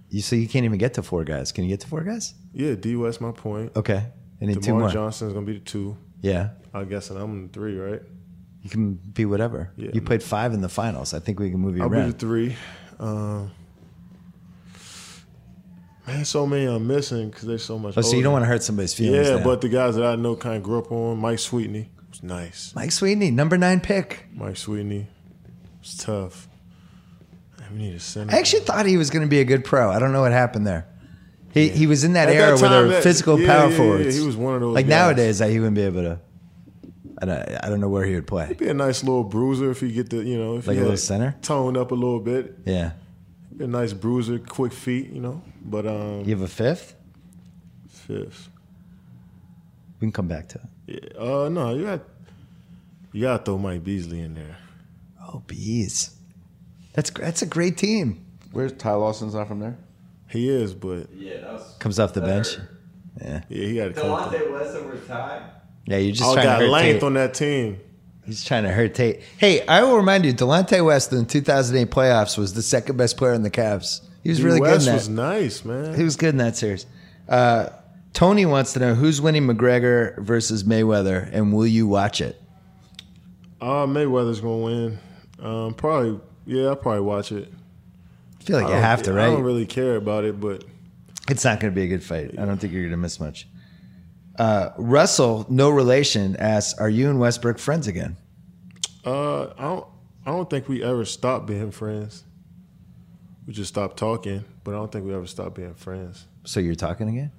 [0.10, 1.52] You so you can't even get to four guys.
[1.52, 2.34] Can you get to four guys?
[2.54, 3.76] Yeah, D West my point.
[3.76, 4.06] Okay.
[4.42, 4.90] I need two more.
[4.90, 5.98] Johnson's gonna be the two.
[6.22, 6.50] Yeah.
[6.74, 8.02] I guess and I'm the three, right?
[8.64, 9.72] You can be whatever.
[9.76, 9.92] Yeah.
[9.94, 11.14] You played five in the finals.
[11.14, 11.94] I think we can move you around.
[11.96, 12.56] I'll be the three.
[13.00, 13.52] Um,
[16.08, 17.98] man, so many I'm missing because there's so much.
[17.98, 19.28] Oh, so you don't want to hurt somebody's feelings.
[19.28, 19.44] Yeah, now.
[19.44, 21.20] but the guys that I know kind of grew up on.
[21.20, 22.74] Mike Sweetney was nice.
[22.76, 24.28] Mike Sweetney, number nine pick.
[24.34, 25.08] Mike Sweetney
[25.82, 26.48] was tough.
[27.60, 28.34] Man, we need a center.
[28.34, 29.92] I actually thought he was going to be a good pro.
[29.92, 30.88] I don't know what happened there.
[31.54, 33.48] He he was in that At that era where time, there were that- physical yeah,
[33.48, 34.18] power yeah, yeah, forwards.
[34.18, 34.90] he was one of those Like guys.
[34.90, 36.20] nowadays, I, he wouldn't be able to.
[37.24, 38.48] I don't, I don't know where he would play.
[38.48, 40.82] He'd be a nice little bruiser if you get the you know if Like you
[40.82, 41.36] a little center?
[41.42, 42.56] toned up a little bit.
[42.66, 42.92] Yeah.
[43.56, 45.42] Be a nice bruiser, quick feet, you know.
[45.64, 46.96] But um, You have a fifth.
[47.88, 48.50] fifth.
[50.00, 51.14] We can come back to it.
[51.16, 51.20] Yeah.
[51.22, 52.02] Uh, no, you got
[53.14, 54.58] you got to throw Mike Beasley in there.
[55.22, 56.16] Oh, bees.
[56.94, 58.26] That's gr- that's a great team.
[58.52, 59.78] Where's Ty Lawson's not from there?
[60.30, 61.76] He is, but Yeah, that was.
[61.80, 62.58] Comes off the bench.
[63.22, 63.42] Yeah.
[63.48, 64.30] yeah, he got to come.
[64.30, 64.40] through.
[64.40, 65.50] Delonte West over Ty.
[65.86, 67.04] Yeah, you're just Oh, trying to got hurt length Tate.
[67.04, 67.80] on that team.
[68.26, 69.22] He's trying to hurt Tate.
[69.38, 73.18] Hey, I will remind you, Delonte West in the 2008 playoffs was the second best
[73.18, 74.00] player in the Cavs.
[74.24, 75.94] He was really West good in was nice, man.
[75.96, 76.86] He was good in that series.
[77.28, 77.68] Uh,
[78.14, 82.42] Tony wants to know who's winning McGregor versus Mayweather, and will you watch it?
[83.60, 85.00] Uh, Mayweather's gonna win.
[85.42, 87.52] Um, probably, yeah, I'll probably watch it.
[88.40, 89.26] I feel like I you have to, right?
[89.28, 90.64] I don't really care about it, but
[91.30, 92.38] It's not going to be a good fight.
[92.38, 93.48] I don't think you're going to miss much.
[94.38, 98.18] Uh, Russell, no relation, asks, "Are you and Westbrook friends again?"
[99.06, 99.88] uh, I don't.
[100.26, 102.24] I don't think we ever stopped being friends.
[103.46, 106.26] We just stopped talking, but I don't think we ever stopped being friends.
[106.46, 107.32] So you're talking again?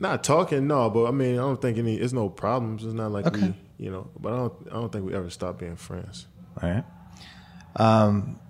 [0.00, 1.96] Not talking, no, but I mean, I don't think any.
[1.96, 2.84] It's no problems.
[2.84, 3.54] It's not like Okay.
[3.78, 4.08] we, you know.
[4.18, 4.52] But I don't.
[4.70, 6.26] I don't think we ever stopped being friends.
[6.62, 6.84] All right.
[7.76, 8.40] Um,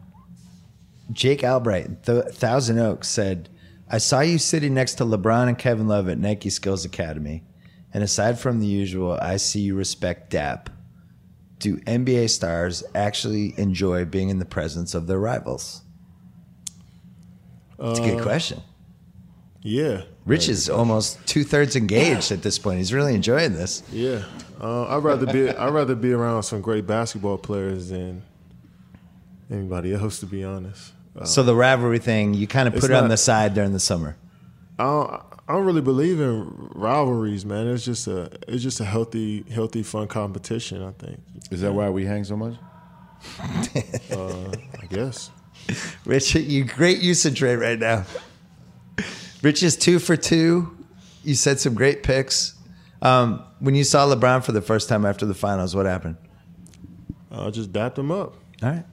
[1.12, 3.48] Jake Albright, the Thousand Oaks said,
[3.90, 7.42] "I saw you sitting next to LeBron and Kevin Love at Nike Skills Academy,
[7.94, 10.68] And aside from the usual, I see you respect DAP.
[11.60, 15.80] Do NBA stars actually enjoy being in the presence of their rivals?
[17.78, 18.60] It's a good question.
[19.62, 22.78] Yeah, Rich is almost two thirds engaged at this point.
[22.78, 23.82] He's really enjoying this.
[23.90, 24.24] yeah.
[24.60, 28.22] Uh, I'd rather be I'd rather be around some great basketball players than
[29.50, 30.92] anybody else, to be honest.
[31.18, 33.80] Uh, So the rivalry thing, you kind of put it on the side during the
[33.80, 34.16] summer.
[34.78, 37.66] I don't, I don't really believe in rivalries, man.
[37.68, 40.82] It's just a it's just a healthy healthy fun competition.
[40.82, 41.20] I think.
[41.50, 42.54] Is that why we hang so much?
[44.10, 45.30] I guess.
[46.04, 48.04] Rich, you great usage rate right now.
[49.42, 50.76] Rich is two for two.
[51.22, 52.54] You said some great picks.
[53.02, 56.16] Um, when you saw LeBron for the first time after the finals, what happened?
[57.30, 58.36] I'll just dap them up.
[58.62, 58.84] All right.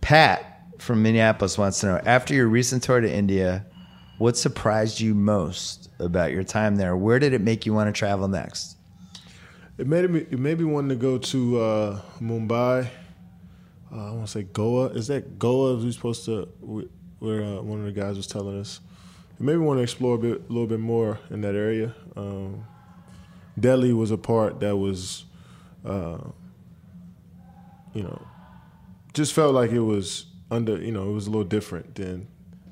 [0.00, 3.66] Pat from Minneapolis wants to know after your recent tour to India,
[4.20, 6.94] what surprised you most about your time there?
[6.94, 8.76] Where did it make you want to travel next?
[9.78, 12.86] It made me it made me want to go to uh, Mumbai.
[13.90, 14.88] Uh, I want to say Goa.
[14.88, 15.76] Is that Goa?
[15.76, 16.46] We supposed to
[17.18, 18.80] where uh, one of the guys was telling us.
[19.38, 21.94] It made me want to explore a bit, a little bit more in that area.
[22.14, 22.66] Um,
[23.58, 25.24] Delhi was a part that was,
[25.82, 26.18] uh,
[27.94, 28.20] you know,
[29.14, 30.76] just felt like it was under.
[30.76, 32.28] You know, it was a little different than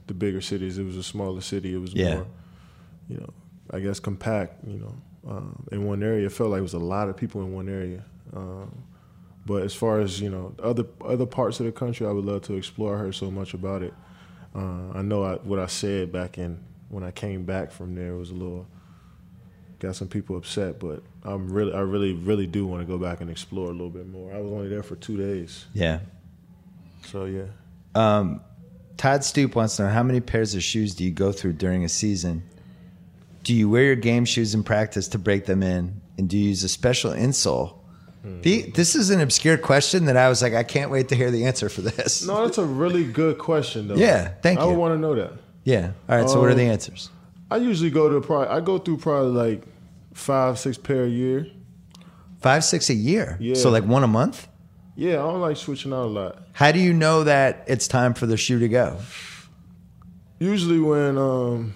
[0.09, 0.79] the bigger cities.
[0.79, 1.73] It was a smaller city.
[1.75, 2.15] It was Yeah.
[2.17, 2.27] more,
[3.09, 3.31] you know,
[3.71, 4.65] I guess compact.
[4.67, 4.95] You know,
[5.31, 6.27] um, in one area.
[6.27, 8.05] It felt like it was a lot of people in one area.
[8.35, 8.71] Um,
[9.47, 12.43] but as far as you know, other other parts of the country, I would love
[12.43, 12.97] to explore.
[12.97, 13.95] I heard so much about it.
[14.55, 18.15] Uh, I know I, what I said back in when I came back from there
[18.15, 18.67] was a little
[19.79, 23.21] got some people upset, but I'm really, I really, really do want to go back
[23.21, 24.35] and explore a little bit more.
[24.35, 26.01] I was only there for two days, Yeah.
[27.05, 27.45] so yeah.
[27.95, 28.41] Um,
[28.99, 31.85] Todd Stoop wants to know how many pairs of shoes do you go through during
[31.85, 32.43] a season?
[33.45, 36.01] Do you wear your game shoes in practice to break them in?
[36.19, 37.75] And do you use a special insole?
[38.43, 41.31] Pete, this is an obscure question that I was like, I can't wait to hear
[41.31, 42.27] the answer for this.
[42.27, 43.95] No, that's a really good question, though.
[43.95, 44.67] Yeah, thank you.
[44.67, 45.33] I want to know that.
[45.65, 45.93] Yeah.
[46.09, 46.29] All right.
[46.29, 47.09] So, what are the Um, answers?
[47.51, 49.63] I usually go to probably I go through probably like
[50.13, 51.47] five, six pair a year.
[52.41, 53.37] Five, six a year.
[53.41, 53.55] Yeah.
[53.55, 54.48] So, like one a month?
[54.99, 56.43] Yeah, I don't like switching out a lot.
[56.55, 58.97] How do you know that it's time for the shoe to go?
[60.41, 61.75] Usually when um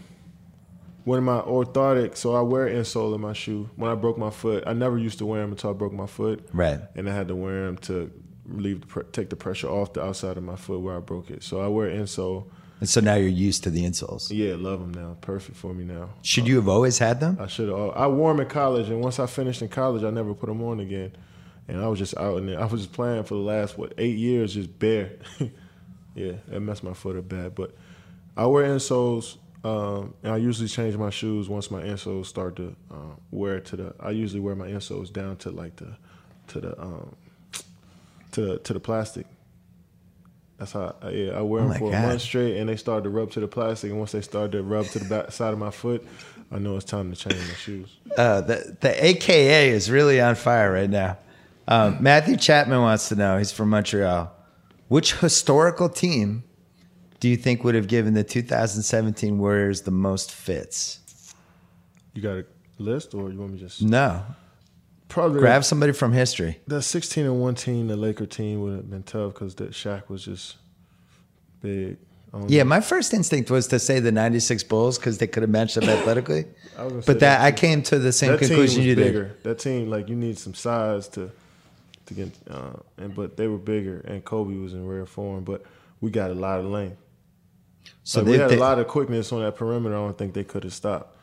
[1.04, 3.70] when my orthotic, so I wear insole in my shoe.
[3.76, 6.06] When I broke my foot, I never used to wear them until I broke my
[6.06, 6.80] foot, Right.
[6.96, 8.10] and I had to wear them to
[8.44, 11.44] relieve the take the pressure off the outside of my foot where I broke it.
[11.44, 12.46] So I wear insole.
[12.80, 14.32] And so now you're used to the insoles.
[14.36, 15.16] Yeah, love them now.
[15.20, 16.10] Perfect for me now.
[16.22, 17.36] Should you have always had them?
[17.40, 17.90] I should have.
[17.94, 20.60] I wore them in college, and once I finished in college, I never put them
[20.64, 21.12] on again.
[21.72, 22.60] And I was just out in there.
[22.60, 25.12] I was just playing for the last what eight years, just bare.
[26.14, 27.54] yeah, that messed my foot up bad.
[27.54, 27.74] But
[28.36, 32.76] I wear insoles, um, and I usually change my shoes once my insoles start to
[32.90, 33.94] uh, wear to the.
[33.98, 35.96] I usually wear my insoles down to like the,
[36.48, 37.16] to the, um,
[38.32, 39.26] to the, to the plastic.
[40.58, 40.94] That's how.
[41.00, 42.04] I, yeah, I wear Oh them my for God.
[42.04, 43.88] a month straight, and they start to rub to the plastic.
[43.90, 46.06] And once they start to rub to the back side of my foot,
[46.50, 47.96] I know it's time to change my shoes.
[48.16, 51.16] Uh, the the AKA is really on fire right now.
[51.68, 53.38] Um, Matthew Chapman wants to know.
[53.38, 54.32] He's from Montreal.
[54.88, 56.44] Which historical team
[57.20, 60.98] do you think would have given the 2017 Warriors the most fits?
[62.14, 62.44] You got a
[62.78, 64.22] list, or you want me to just No,
[65.08, 66.58] probably grab somebody from history.
[66.66, 70.08] that sixteen and one team, the Laker team would have been tough because that Shaq
[70.10, 70.56] was just
[71.62, 71.96] big.
[72.48, 72.68] Yeah, know.
[72.70, 75.84] my first instinct was to say the '96 Bulls because they could have matched up
[75.84, 76.46] athletically.
[76.76, 79.24] But that that I came to the same that team conclusion was you bigger.
[79.28, 79.42] did.
[79.44, 81.30] That team, like you need some size to
[82.06, 85.44] to get, uh, and but they were bigger, and Kobe was in rare form.
[85.44, 85.64] But
[86.00, 86.96] we got a lot of length.
[88.04, 89.94] So Like, they, we had they- a lot of quickness on that perimeter.
[89.94, 91.16] I don't think they could have stopped.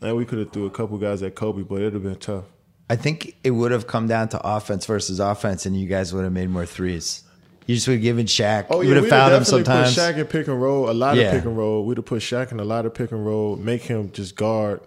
[0.00, 2.44] And we could have threw a couple guys at Kobe, but it'd have been tough.
[2.88, 6.24] I think it would have come down to offense versus offense, and you guys would
[6.24, 7.22] have made more threes.
[7.66, 8.66] You just would have given Shaq.
[8.70, 9.94] Oh you yeah, would have fouled him sometimes.
[9.94, 11.24] Put Shaq in pick and roll, a lot Yeah.
[11.24, 11.84] of pick and roll.
[11.84, 14.80] We'd have put Shaq in a lot of pick and roll, make him just guard,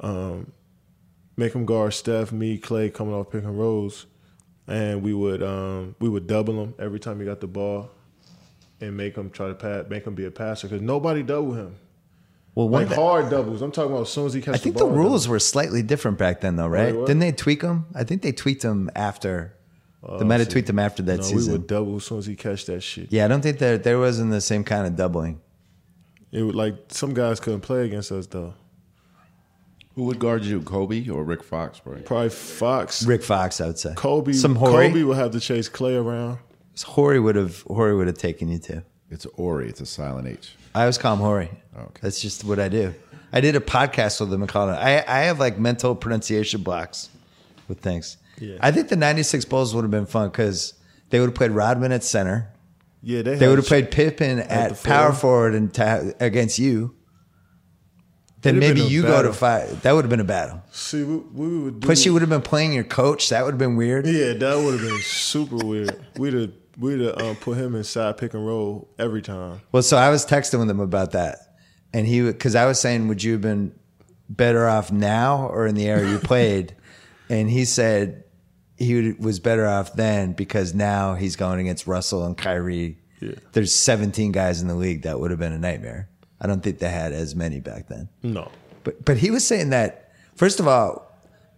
[0.00, 0.50] um,
[1.42, 4.06] make him guard Steph, me, Clay coming off pick and rolls,
[4.68, 7.90] and we would um, we would double him every time he got the ball,
[8.80, 11.74] and make him try to pass, make him be a passer because nobody doubled him.
[12.54, 13.60] well, Like thing- hard doubles.
[13.60, 15.82] I'm talking about as soon as he catches I think the the rules were slightly
[15.82, 16.92] different back then, though, right?
[16.94, 17.86] Didn't they tweak them?
[17.94, 19.54] I think they tweaked them after.
[20.18, 21.52] they might have tweaked them after that no, season.
[21.52, 23.12] we would double as soon as he catch that shit.
[23.12, 25.40] yeah, I don't think there there wasn't the same kind of doubling.
[26.30, 28.54] It would like some guys couldn't play against us though.
[29.94, 31.96] Who would guard you, Kobe or Rick Fox, bro?
[32.00, 33.02] Probably Fox.
[33.04, 33.92] Rick Fox, I would say.
[33.94, 34.88] Kobe, some Horry.
[34.88, 36.38] Kobe would have to chase Clay around.
[36.84, 38.82] Horry would have Horry would have taken you too.
[39.10, 39.68] It's Ori.
[39.68, 40.54] It's a silent H.
[40.74, 41.50] I always call him Hori.
[41.76, 42.00] Okay.
[42.00, 42.94] That's just what I do.
[43.34, 44.74] I did a podcast with him and called it.
[44.78, 47.10] I I have like mental pronunciation blocks
[47.68, 48.16] with things.
[48.40, 48.56] Yeah.
[48.60, 50.72] I think the '96 Bulls would have been fun because
[51.10, 52.48] they would have played Rodman at center.
[53.02, 54.88] Yeah, they, They would have played Pippen at, the four.
[54.92, 56.94] power forward and ta- against you.
[58.42, 59.82] Then maybe you go to fight.
[59.82, 60.62] That would have been a battle.
[60.72, 61.86] See, we, we would do.
[61.86, 63.28] Plus, you would have been playing your coach.
[63.28, 64.06] That would have been weird.
[64.06, 66.04] Yeah, that would have been super weird.
[66.16, 69.60] We'd have we'd have um, put him inside pick and roll every time.
[69.70, 71.38] Well, so I was texting with him about that,
[71.94, 73.74] and he because I was saying, would you have been
[74.28, 76.74] better off now or in the era you played?
[77.28, 78.24] and he said
[78.76, 82.98] he was better off then because now he's going against Russell and Kyrie.
[83.20, 83.34] Yeah.
[83.52, 86.08] There's 17 guys in the league that would have been a nightmare.
[86.42, 88.08] I don't think they had as many back then.
[88.22, 88.50] No,
[88.84, 91.08] But but he was saying that first of all,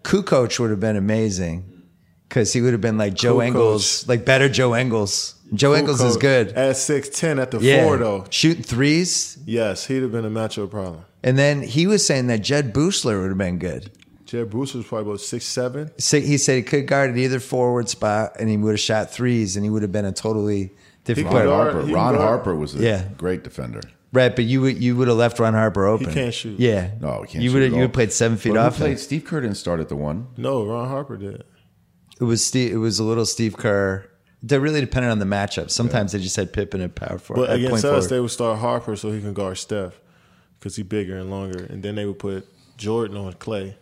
[0.02, 1.82] Kukoc would have been amazing
[2.28, 3.46] because he would have been like Joe Kukoc.
[3.46, 5.34] Ingles, like better Joe Ingles.
[5.54, 6.48] Joe Ingles is good.
[6.52, 8.24] at six ten at the Yeah, four though.
[8.30, 9.38] shooting threes.
[9.46, 11.04] Yes, he'd have been a matchup problem.
[11.22, 13.90] And then he was saying that Jud Buechler would have been good.
[14.26, 15.90] Jed Bruce was probably about six seven.
[15.98, 19.10] So he said he could guard at either forward spot, and he would have shot
[19.10, 20.72] threes, and he would have been a totally
[21.04, 21.46] different could Ron player.
[21.46, 21.92] guard- Harper.
[21.92, 22.20] Ron guard.
[22.28, 23.04] Harper was a Yeah.
[23.16, 23.80] great defender.
[24.14, 26.06] Right, but you would you would have left Ron Harper open.
[26.08, 26.58] You can't shoot.
[26.60, 28.66] Yeah, No, he can't You would have you would have played seven feet But who
[28.68, 28.76] off.
[28.76, 28.98] played him.
[28.98, 30.28] Steve Kerr didn't start at the one.
[30.36, 31.42] No, Ron Harper did.
[32.20, 32.72] It was Steve.
[32.72, 34.08] It was a little Steve Kerr.
[34.40, 35.70] They really depended on the matchup.
[35.70, 37.42] Sometimes they just had Pippen at power forward.
[37.46, 38.10] But at against point us, forward.
[38.10, 39.98] they would start Harper so he can guard Steph
[40.60, 42.46] because he's bigger and longer, and then they would put
[42.76, 43.76] Jordan on Clay,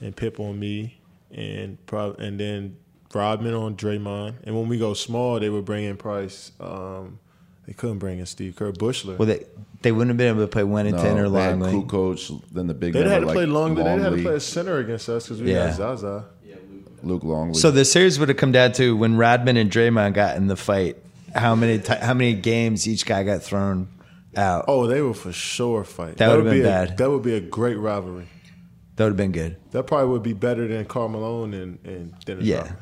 [0.00, 1.00] and Pip on me,
[1.30, 2.76] and prob- and then
[3.14, 4.36] Rodman on Draymond.
[4.44, 6.52] And when we go small, they would bring in Price.
[6.60, 7.18] Um,
[7.66, 9.18] they couldn't bring in Steve Kerr, Buechler.
[9.18, 9.44] well, they
[9.82, 11.72] they wouldn't have been able to play Wennington or they had Longley.
[11.72, 13.82] Kukoc, then the big They'd had were to play like Longley.
[13.84, 15.66] They'd had to play a center against us because we Yeah.
[15.66, 16.24] had Zaza.
[17.02, 17.54] Luke Longley.
[17.60, 20.56] So the series would have come down to when Rodman and Draymond got in the
[20.56, 20.96] fight.
[21.34, 23.88] How many ti how many games each guy got thrown
[24.34, 24.64] out?
[24.66, 26.16] Oh, they would for sure fight.
[26.16, 26.96] That would've been be a- bad.
[26.96, 28.26] that would be a great rivalry.
[28.96, 29.56] That would have been good.
[29.72, 31.54] That probably would be better than Carmelo and
[31.84, 32.56] and Dennis Yeah.
[32.60, 32.76] Rodman.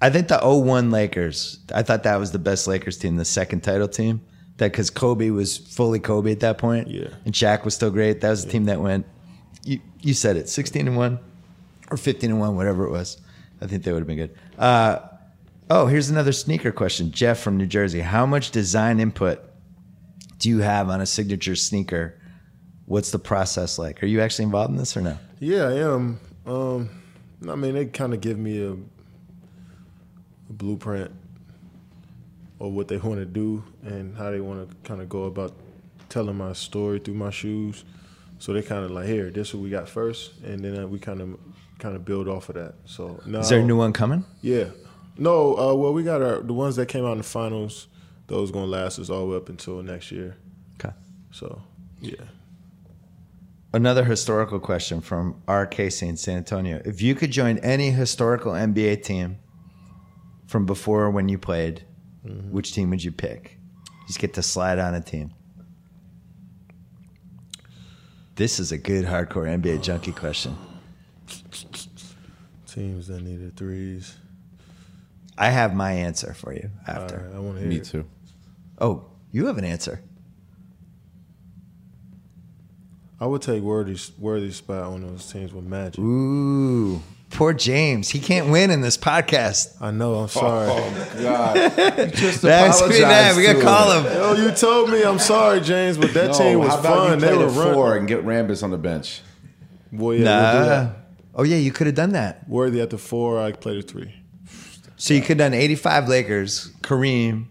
[0.00, 3.62] I think the 01 Lakers, I thought that was the best Lakers team, the second
[3.62, 4.22] title team.
[4.56, 6.88] That because Kobe was fully Kobe at that point.
[6.88, 7.08] Yeah.
[7.24, 8.20] And Shaq was still great.
[8.20, 9.06] That was the team that went,
[9.64, 11.18] you, you said it, 16 and 1
[11.90, 13.18] or 15 and 1, whatever it was.
[13.60, 14.36] I think they would have been good.
[14.58, 14.98] Uh,
[15.68, 17.10] oh, here's another sneaker question.
[17.10, 18.00] Jeff from New Jersey.
[18.00, 19.40] How much design input
[20.38, 22.18] do you have on a signature sneaker?
[22.86, 24.02] What's the process like?
[24.02, 25.18] Are you actually involved in this or no?
[25.38, 26.20] Yeah, I am.
[26.46, 26.90] Um,
[27.48, 28.76] I mean, they kind of give me a
[30.50, 31.10] blueprint
[32.60, 35.54] of what they want to do and how they want to kind of go about
[36.08, 37.84] telling my story through my shoes.
[38.38, 40.86] So they kind of like, here, this is what we got first, and then uh,
[40.86, 41.38] we kind of
[41.78, 42.74] kind of build off of that.
[42.84, 44.24] So now, Is there a new one coming?
[44.42, 44.66] Yeah,
[45.18, 45.56] no.
[45.58, 47.86] Uh, well, we got our the ones that came out in the finals.
[48.28, 50.36] Those gonna last us all the way up until next year.
[50.82, 50.94] Okay.
[51.32, 51.60] So
[52.00, 52.14] yeah.
[53.72, 55.66] Another historical question from R.
[55.66, 56.82] Casey in San Antonio.
[56.84, 59.38] If you could join any historical NBA team
[60.50, 61.84] from before when you played,
[62.26, 62.50] mm-hmm.
[62.50, 63.56] which team would you pick?
[64.08, 65.32] Just get to slide on a team.
[68.34, 70.56] This is a good hardcore NBA junkie question.
[72.66, 74.16] Teams that needed threes.
[75.38, 77.28] I have my answer for you after.
[77.28, 77.68] right, I want to hear.
[77.68, 77.84] Me it.
[77.84, 78.04] too.
[78.80, 80.02] Oh, you have an answer.
[83.20, 86.00] I would take Worthy's Worthy's spot on those teams with Magic.
[86.00, 87.00] Ooh,
[87.40, 88.10] poor James.
[88.10, 89.74] He can't win in this podcast.
[89.80, 90.14] I know.
[90.16, 90.68] I'm sorry.
[90.70, 91.56] Oh, God,
[91.98, 93.34] you just That's me mad.
[93.34, 94.04] We gotta call him.
[94.12, 95.02] Yo, you told me.
[95.02, 97.20] I'm sorry, James, but that team was how about fun.
[97.20, 97.72] You They were the run.
[97.74, 99.22] four and get Rambis on the bench.
[99.90, 100.66] Boy, yeah, we'll do Nah.
[100.84, 100.96] that.
[101.34, 102.46] Oh yeah, you could have done that.
[102.46, 103.40] Worthy at the four.
[103.40, 104.14] I played the three.
[104.96, 107.46] So you could have done 85 Lakers, Kareem,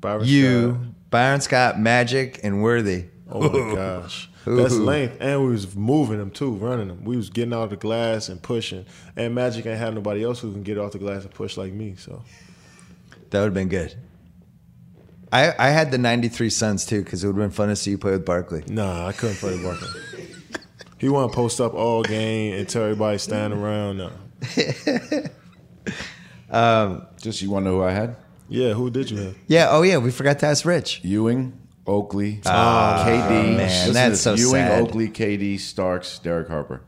[0.00, 1.10] Byron you, Scott.
[1.10, 3.04] Byron Scott, Magic, and Worthy.
[3.30, 4.30] Oh my gosh.
[4.46, 7.04] That's length, and we was moving them too, running them.
[7.04, 8.86] We was getting out of the glass and pushing.
[9.16, 11.72] And Magic ain't had nobody else who can get off the glass and push like
[11.72, 11.96] me.
[11.96, 12.22] So
[13.30, 13.94] That would have been good.
[15.32, 17.90] I, I had the 93 Suns too because it would have been fun to see
[17.90, 18.62] you play with Barkley.
[18.68, 20.00] nah, I couldn't play with Barkley.
[20.98, 23.96] he want to post up all game and tell everybody stand around.
[23.98, 24.12] No.
[26.48, 28.16] Um, Just you want to know who I had?
[28.48, 29.36] Yeah, who did you have?
[29.48, 31.00] Yeah, oh yeah, we forgot to ask Rich.
[31.02, 33.56] Ewing, Oakley, Ah, KD.
[33.56, 34.22] man, that's this.
[34.22, 34.82] so Ewing, sad.
[34.82, 36.82] Oakley, KD, Starks, Derek Harper.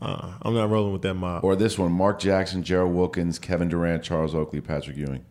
[0.00, 1.44] Uh, I'm not rolling with that mob.
[1.44, 5.24] Or this one: Mark Jackson, Gerald Wilkins, Kevin Durant, Charles Oakley, Patrick Ewing.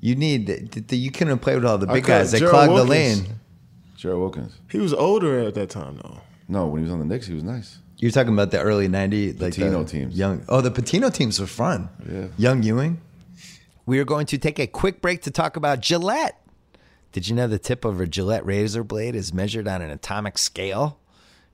[0.00, 2.32] You need th- th- you couldn't play with all the big guys.
[2.32, 3.20] They Gerald clogged the Wilkins.
[3.22, 3.36] lane.
[3.96, 4.52] Gerald Wilkins.
[4.70, 6.18] He was older at that time, though.
[6.48, 7.78] No, when he was on the Knicks, he was nice.
[7.98, 10.18] You're talking about the early '90s, like Pitino the teams.
[10.18, 10.42] Young.
[10.48, 11.88] Oh, the Pitino teams were fun.
[12.10, 12.26] Yeah.
[12.36, 13.00] Young Ewing.
[13.86, 16.36] We are going to take a quick break to talk about Gillette.
[17.12, 20.38] Did you know the tip of a Gillette razor blade is measured on an atomic
[20.38, 20.98] scale?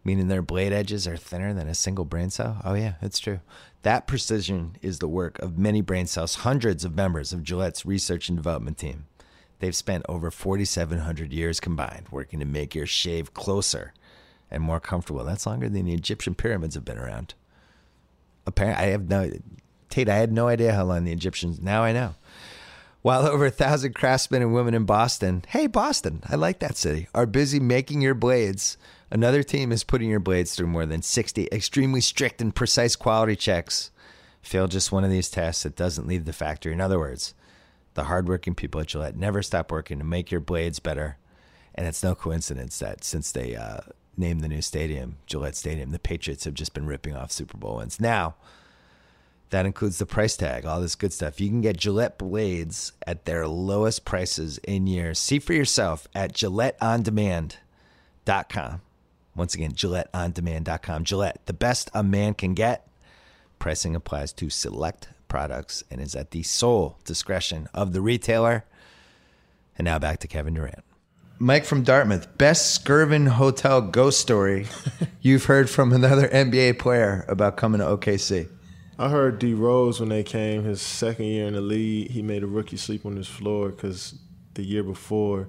[0.05, 2.63] Meaning their blade edges are thinner than a single brain cell?
[2.65, 3.41] Oh, yeah, it's true.
[3.83, 8.29] That precision is the work of many brain cells, hundreds of members of Gillette's research
[8.29, 9.07] and development team.
[9.59, 13.93] They've spent over 4,700 years combined working to make your shave closer
[14.51, 15.25] and more comfortable.
[15.25, 17.35] That's longer than the Egyptian pyramids have been around.
[18.47, 19.33] Apparently, I have no,
[19.91, 22.15] Tate, I had no idea how long the Egyptians, now I know.
[23.01, 27.07] While over a thousand craftsmen and women in Boston, hey, Boston, I like that city,
[27.15, 28.77] are busy making your blades,
[29.09, 33.37] another team is putting your blades through more than 60 extremely strict and precise quality
[33.37, 33.93] checks.
[34.43, 36.73] Fail just one of these tests, it doesn't leave the factory.
[36.73, 37.35] In other words,
[37.95, 41.19] the hardworking people at Gillette never stop working to make your blades better.
[41.77, 43.81] And it's no coincidence that since they uh,
[44.17, 47.77] named the new stadium, Gillette Stadium, the Patriots have just been ripping off Super Bowl
[47.77, 48.01] wins.
[48.01, 48.35] Now,
[49.51, 51.41] that includes the price tag, all this good stuff.
[51.41, 55.19] You can get Gillette blades at their lowest prices in years.
[55.19, 58.81] See for yourself at GilletteOnDemand.com.
[59.35, 61.05] Once again, GilletteOnDemand.com.
[61.05, 62.89] Gillette, the best a man can get.
[63.59, 68.65] Pricing applies to select products and is at the sole discretion of the retailer.
[69.77, 70.85] And now back to Kevin Durant.
[71.41, 74.67] Mike from Dartmouth, best Skirvin Hotel ghost story
[75.21, 78.49] you've heard from another NBA player about coming to OKC.
[78.99, 82.11] I heard D Rose when they came his second year in the league.
[82.11, 84.19] He made a rookie sleep on his floor because
[84.55, 85.49] the year before,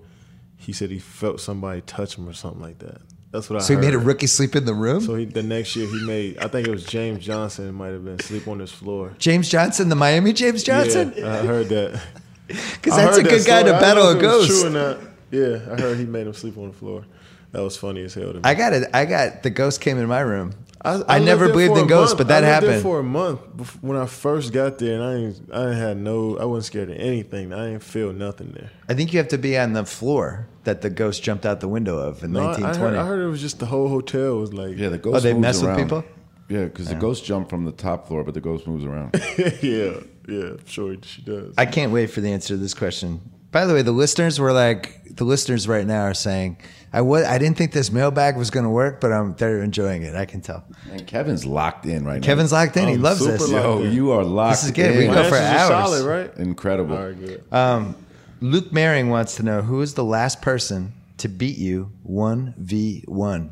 [0.56, 3.02] he said he felt somebody touch him or something like that.
[3.32, 3.60] That's what I.
[3.62, 3.86] So he heard.
[3.86, 5.02] made a rookie sleep in the room?
[5.02, 6.38] So he, the next year he made.
[6.38, 7.68] I think it was James Johnson.
[7.68, 9.16] It might have been sleep on his floor.
[9.18, 11.14] James Johnson, the Miami James Johnson?
[11.16, 12.02] Yeah, I heard that.
[12.50, 13.80] Because that's a good that guy to story.
[13.80, 14.62] Battle a know if it was ghost.
[14.62, 15.00] True or not?
[15.30, 17.06] Yeah, I heard he made him sleep on the floor.
[17.52, 18.41] That was funny as hell to me.
[18.43, 18.89] I got it.
[18.91, 20.54] I got the ghost came in my room.
[20.82, 22.19] I, lived never believed in ghosts, month.
[22.19, 22.84] but that I lived there happened.
[22.84, 25.97] for a month bef- when I first got there, and I ain't, I ain't had
[25.97, 27.53] no, I wasn't scared of anything.
[27.53, 28.69] I didn't feel nothing there.
[28.88, 31.67] I think you have to be on the floor that the ghost jumped out the
[31.67, 32.95] window of in No, I, I, 1920.
[32.95, 35.17] heard, I heard it was just the whole hotel was like, Yeah, the oh, ghost.
[35.17, 36.05] Oh, they moves mess with people?
[36.47, 39.13] Yeah, because the ghost jumped from the top floor, but the ghost moves around.
[39.61, 41.53] yeah, yeah, sure she does.
[41.57, 43.21] I can't wait for the answer to this question.
[43.52, 46.58] By the way, the listeners were like, the listeners right now are saying,
[46.93, 50.04] I was, I didn't think this mailbag was going to work, but um, they're enjoying
[50.04, 50.16] it.
[50.16, 50.64] I can tell.
[50.91, 52.26] and Kevin's locked in right now.
[52.26, 52.88] Kevin's locked in.
[52.88, 53.50] he I'm loves super this.
[53.50, 53.78] locked now.
[53.80, 54.54] Yo, you are locked.
[54.62, 54.95] This is good.
[54.97, 55.14] We in.
[55.14, 55.89] can go for answers are hours.
[56.00, 56.38] solid, right?
[56.38, 56.95] Incredible.
[56.97, 57.43] All right, good.
[57.52, 57.95] Um,
[58.41, 63.50] Luke Maring wants to know who is the last person to beat you 1v1?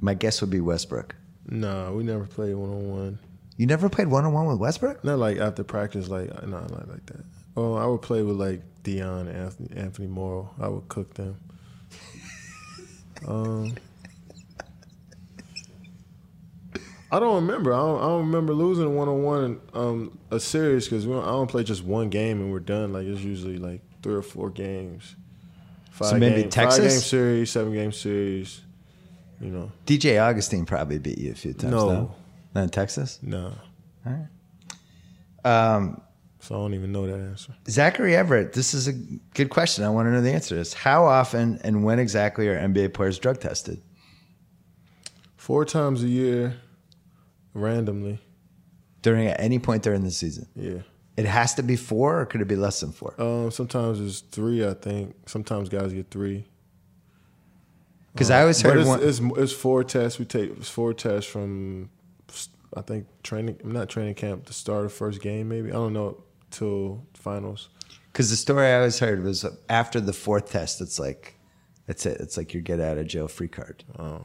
[0.00, 1.14] My guess would be Westbrook.
[1.48, 3.18] No, we never played one on one.
[3.58, 5.02] You never played one on one with Westbrook?
[5.04, 7.24] Not like after practice, like no, not like that.
[7.56, 10.54] Oh, I would play with like Dion Anthony, Anthony Morrow.
[10.60, 11.36] I would cook them.
[13.26, 13.74] Um,
[17.10, 17.74] I don't remember.
[17.74, 21.50] I don't, I don't remember losing one on one um a series because I don't
[21.50, 22.92] play just one game and we're done.
[22.92, 25.16] Like it's usually like three or four games.
[25.90, 26.78] Five maybe game, Texas?
[26.78, 28.60] Five game series, seven game series.
[29.40, 31.72] You know, DJ Augustin probably beat you a few times.
[31.72, 31.90] No.
[31.90, 32.14] No.
[32.54, 33.18] Not in Texas?
[33.22, 33.52] no.
[34.06, 34.28] All right.
[35.44, 36.00] Um,
[36.40, 37.54] So I don't even know that answer.
[37.68, 39.84] Zachary Everett, this is a good question.
[39.84, 40.72] I want to know the answer to this.
[40.72, 43.82] How often and when exactly are NBA players drug tested?
[45.36, 46.56] Four times a year,
[47.54, 48.20] randomly.
[49.02, 50.46] During at any point during the season?
[50.54, 50.80] Yeah.
[51.16, 53.14] It has to be four, or could it be less than four?
[53.20, 54.66] Um, sometimes it's three.
[54.66, 56.46] I think sometimes guys get three.
[58.12, 59.02] Because I always heard it's, one.
[59.02, 60.18] it's it's four tests.
[60.18, 61.90] We take it's four tests from
[62.78, 63.60] I think training.
[63.64, 64.46] I'm not training camp.
[64.46, 65.70] The start of first game, maybe.
[65.70, 67.68] I don't know till finals.
[68.12, 71.36] Because the story I always heard was after the fourth test, it's like,
[71.86, 72.20] that's it.
[72.20, 73.84] It's like your get out of jail free card.
[73.98, 74.22] Oh.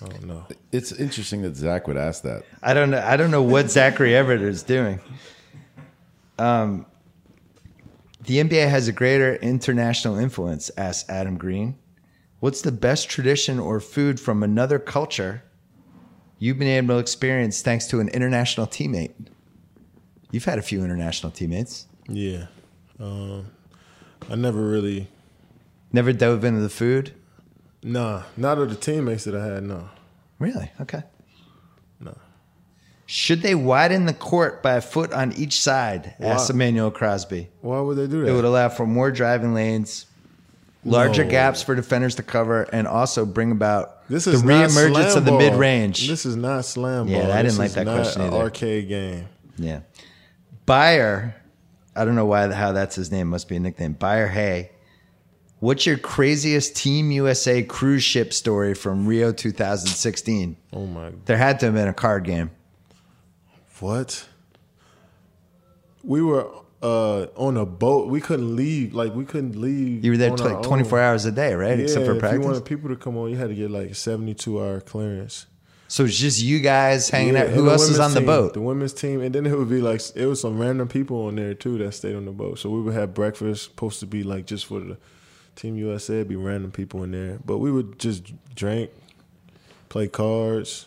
[0.00, 0.46] don't know.
[0.72, 2.44] It's interesting that Zach would ask that.
[2.62, 3.02] I don't know.
[3.04, 5.00] I don't know what Zachary Everett is doing.
[6.38, 6.86] Um,
[8.24, 11.76] the NBA has a greater international influence, asked Adam Green.
[12.40, 15.42] What's the best tradition or food from another culture
[16.40, 19.12] you've been able to experience thanks to an international teammate?
[20.32, 21.86] You've had a few international teammates.
[22.08, 22.46] Yeah.
[22.98, 23.46] Um,
[24.28, 25.06] I never really.
[25.92, 27.14] Never dove into the food?
[27.82, 29.62] Nah, not of the teammates that I had.
[29.62, 29.88] No.
[30.38, 30.70] Really?
[30.80, 31.02] Okay.
[31.98, 32.16] No.
[33.06, 36.14] Should they widen the court by a foot on each side?
[36.20, 37.48] asked Emmanuel Crosby.
[37.60, 38.30] Why would they do that?
[38.30, 40.06] It would allow for more driving lanes,
[40.84, 41.30] larger No.
[41.30, 45.24] gaps for defenders to cover, and also bring about This the is not reemergence of
[45.24, 46.08] the mid range.
[46.08, 47.16] This is not slam ball.
[47.16, 47.28] Yeah.
[47.28, 48.36] I didn't This like that question either.
[48.36, 49.26] Arcade game.
[49.56, 49.80] Yeah.
[50.66, 51.34] Bayer,
[51.94, 53.28] I don't know why how that's his name.
[53.28, 53.92] Must be a nickname.
[53.94, 54.70] Bayer Hay.
[55.58, 60.56] What's your craziest Team USA cruise ship story from Rio 2016?
[60.72, 61.12] Oh my.
[61.26, 62.50] There had to have been a card game.
[63.80, 64.26] What?
[66.02, 66.46] we were
[66.82, 68.08] uh, on a boat.
[68.08, 68.94] We couldn't leave.
[68.94, 70.04] Like we couldn't leave.
[70.04, 71.04] You were there like 24 own.
[71.04, 71.76] hours a day, right?
[71.78, 72.38] Yeah, Except for practice.
[72.38, 75.46] if you wanted people to come on, you had to get like seventy-two hour clearance.
[75.88, 77.48] so it's just you guys hanging Yeah, out.
[77.50, 78.54] Who else is women's on the boat?
[78.54, 81.36] The women's team, and then it would be like it was some random people on
[81.36, 82.58] there too that stayed on the boat.
[82.58, 84.96] So we would have breakfast, supposed to be like just for the
[85.56, 86.14] Team USA.
[86.14, 88.90] It'd be random people in there, but we would just drink,
[89.90, 90.86] play cards.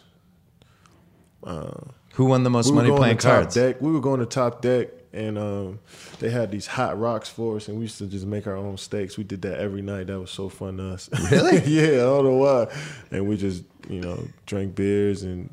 [2.13, 3.55] Who won the most we money playing on the top cards?
[3.55, 3.81] deck.
[3.81, 5.80] We would go on the top deck, and um,
[6.20, 8.78] they had these hot rocks for us, and we used to just make our own
[8.78, 9.18] steaks.
[9.18, 10.07] We did that every night.
[10.07, 11.09] That was so fun to us.
[11.32, 11.59] Really?
[11.66, 12.68] yeah, I don't know why.
[13.11, 15.49] And we just, you know, drank beers and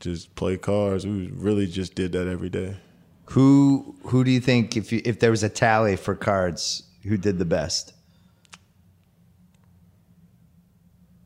[0.00, 1.06] just play cards.
[1.06, 2.76] We really just did that every day.
[3.30, 7.16] Who who do you think if you, if there was a tally for cards, who
[7.16, 7.92] did the best?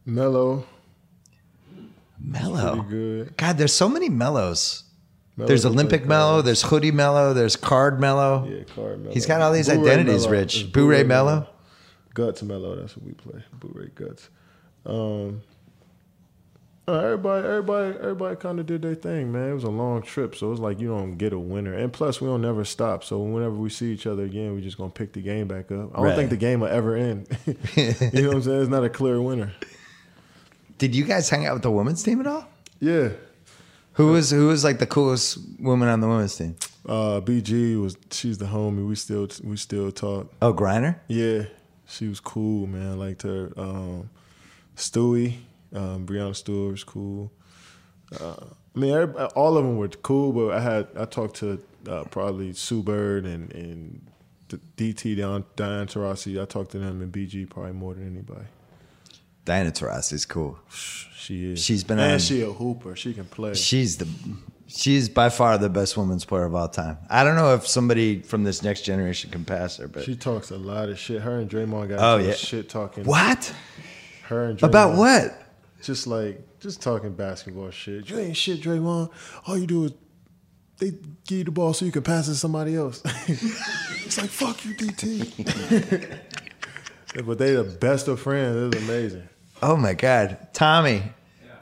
[0.05, 0.65] Melo,
[2.19, 3.27] Melo.
[3.37, 4.85] God, there's so many Melos.
[5.41, 8.47] Melo There's Olympic Melo, there's hoodie Melo, there's card Melo.
[8.49, 9.13] Yeah, card Melo.
[9.13, 10.39] He's got all these Blu-ray identities, Melo.
[10.39, 10.61] Rich.
[10.63, 11.49] It's Blu-ray Melo.
[12.15, 12.77] Guts Melo.
[12.77, 13.43] That's what we play.
[13.55, 14.29] Blu-ray guts.
[14.87, 15.43] Um,
[16.89, 19.51] uh, everybody, everybody, everybody kind of did their thing, man.
[19.51, 21.73] It was a long trip, so it was like you don't get a winner.
[21.75, 23.05] And plus, we don't never stop.
[23.05, 25.91] So whenever we see each other again, we just gonna pick the game back up.
[25.93, 26.17] I don't Right.
[26.17, 27.29] think the game will ever end.
[27.47, 27.53] you
[28.23, 28.61] know what I'm saying?
[28.63, 29.53] It's not a clear winner.
[30.79, 32.49] Did you guys hang out with the women's team at all?
[32.81, 33.11] Yeah.
[33.95, 36.57] Who was who was like the coolest woman on the women's team?
[36.87, 38.87] Uh, BG was she's the homie.
[38.87, 40.33] We still we still talk.
[40.41, 40.97] Oh, Griner.
[41.09, 41.45] Yeah,
[41.87, 42.93] she was cool, man.
[42.93, 43.53] I liked her.
[43.57, 44.11] Um,
[44.77, 45.35] Stewie,
[45.75, 47.33] um, Breanna Stewart was cool.
[48.19, 48.37] Uh,
[48.75, 48.93] I mean,
[49.35, 53.25] all of them were cool, but I had I talked to uh, probably Sue Bird
[53.27, 54.07] and and
[54.77, 56.41] DT Diane, Diane Taurasi.
[56.41, 58.47] I talked to them and BG probably more than anybody.
[59.51, 60.61] Diana Taurasi is cool.
[60.71, 61.65] She is.
[61.65, 62.95] She's been and on- she a hooper.
[62.95, 63.55] She can play.
[63.55, 64.07] She's the
[64.69, 66.99] she's by far the best women's player of all time.
[67.09, 70.53] I don't know if somebody from this next generation can pass her, but She talks
[70.53, 71.21] a lot of shit.
[71.23, 72.37] Her and Draymond got Oh, into yeah.
[72.37, 73.03] shit talking.
[73.03, 73.53] what
[74.29, 75.37] Her and about what?
[75.83, 78.09] Just like just talking basketball shit.
[78.09, 79.11] You ain't shit, Draymond.
[79.49, 79.93] All you do is
[80.79, 80.91] they
[81.27, 83.03] give you the ball so you can pass it to somebody else.
[83.27, 86.19] it's like fuck you, DT.
[87.27, 88.77] but they the best of friends.
[88.77, 89.29] It's amazing.
[89.63, 91.03] Oh my god, Tommy,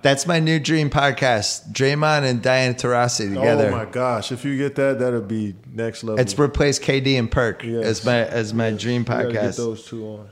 [0.03, 1.73] that's my new dream podcast.
[1.73, 3.69] Draymond and Diana Taurasi together.
[3.69, 4.31] Oh my gosh!
[4.33, 6.21] If you get that, that'll be next level.
[6.21, 7.85] It's replaced KD and Perk Yes.
[7.85, 9.57] as my as my dream You Get podcast.
[9.57, 10.29] those two on.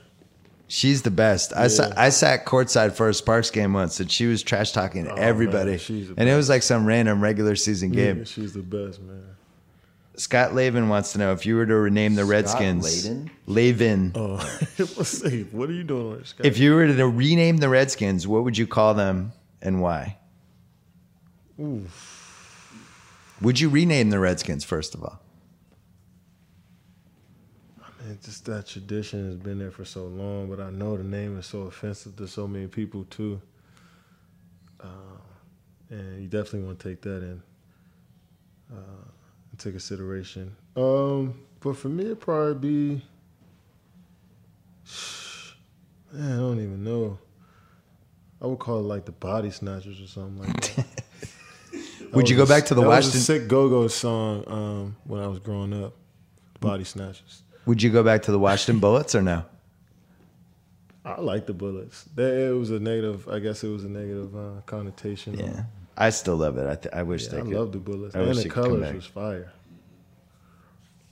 [0.68, 1.52] She's the best.
[1.56, 5.06] I sat I sat courtside for a Sparks game once, and she was trash talking
[5.06, 8.18] everybody, Oh, man, the and it was like some random regular season game.
[8.18, 9.22] Yeah, she's the best, man.
[10.16, 13.06] Scott Lavin wants to know if you were to rename the Redskins.
[13.06, 13.30] Layden?
[13.46, 14.12] Lavin.
[14.14, 14.36] Oh,
[14.78, 15.42] let's see.
[15.44, 16.46] What are you doing on this guy?
[16.46, 20.16] If you were to rename the Redskins, what would you call them and why?
[23.40, 25.20] Would you rename the Redskins first of all?
[28.00, 31.38] Man, just that tradition has been there for so long, but I know the name
[31.38, 33.40] is so offensive to so many people too.
[34.80, 34.86] Uh,
[35.90, 37.42] and you definitely want to take that in
[38.72, 39.05] uh,
[39.56, 40.54] into consideration.
[40.76, 42.54] Um, but for me, it'd probably
[42.98, 43.02] be.
[46.12, 47.18] Man, I don't even know.
[48.40, 50.86] I would call it like the Body Snatchers or something like that.
[51.98, 53.18] That Would you go a- back to the that Washington?
[53.18, 55.92] Was a sick Go-Go song um, when I was growing up.
[56.60, 57.42] Body Snatchers.
[57.66, 59.44] Would you go back to the Washington Bullets or no?
[61.04, 62.04] I like the bullets.
[62.14, 63.28] That- It was a negative.
[63.28, 65.36] I guess it was a negative uh, connotation.
[65.36, 65.64] Yeah,
[65.96, 66.66] I still love it.
[66.68, 67.52] I, th- I wish Yeah, they I could.
[67.54, 69.52] love the bullets, I and wish the they could colors was fire.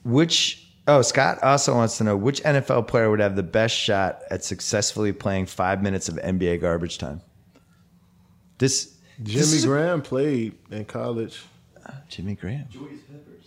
[0.05, 4.21] Which oh Scott also wants to know which NFL player would have the best shot
[4.31, 7.23] at successfully playing five minutes of NBA garbage time.
[8.59, 11.43] This this Jimmy a- Graham played in college.
[12.09, 12.67] Jimmy Graham.
[12.71, 13.45] Julius Peppers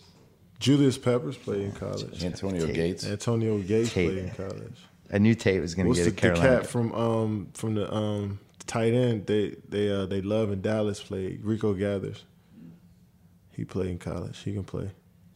[0.58, 2.24] Julius Peppers played in college.
[2.24, 2.74] Antonio Tate.
[2.74, 3.06] Gates.
[3.06, 4.10] Antonio Gates Tate.
[4.10, 4.76] played in college.
[5.12, 7.74] I knew Tate was going to What's get the, a the cat from um from
[7.74, 12.24] the um tight end they they uh they love in Dallas played Rico Gathers.
[13.52, 14.38] He played in college.
[14.38, 14.90] He can play.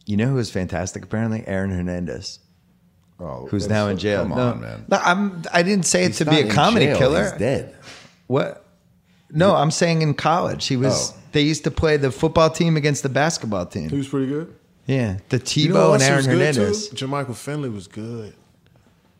[0.05, 1.03] You know who was fantastic?
[1.03, 2.39] Apparently, Aaron Hernandez,
[3.19, 4.21] Oh, who's now in jail.
[4.21, 4.85] Come no, on, man.
[4.89, 5.43] no, I'm.
[5.53, 6.97] I didn't say it to be a comedy jail.
[6.97, 7.23] killer.
[7.23, 7.75] He's dead.
[8.27, 8.65] What?
[9.29, 11.11] No, I'm saying in college he was.
[11.11, 11.19] Oh.
[11.31, 13.89] They used to play the football team against the basketball team.
[13.89, 14.55] He was pretty good.
[14.85, 16.89] Yeah, the Tebow You know and Aaron Hernandez.
[16.89, 16.95] too?
[17.07, 18.35] Jermichael Finley was good.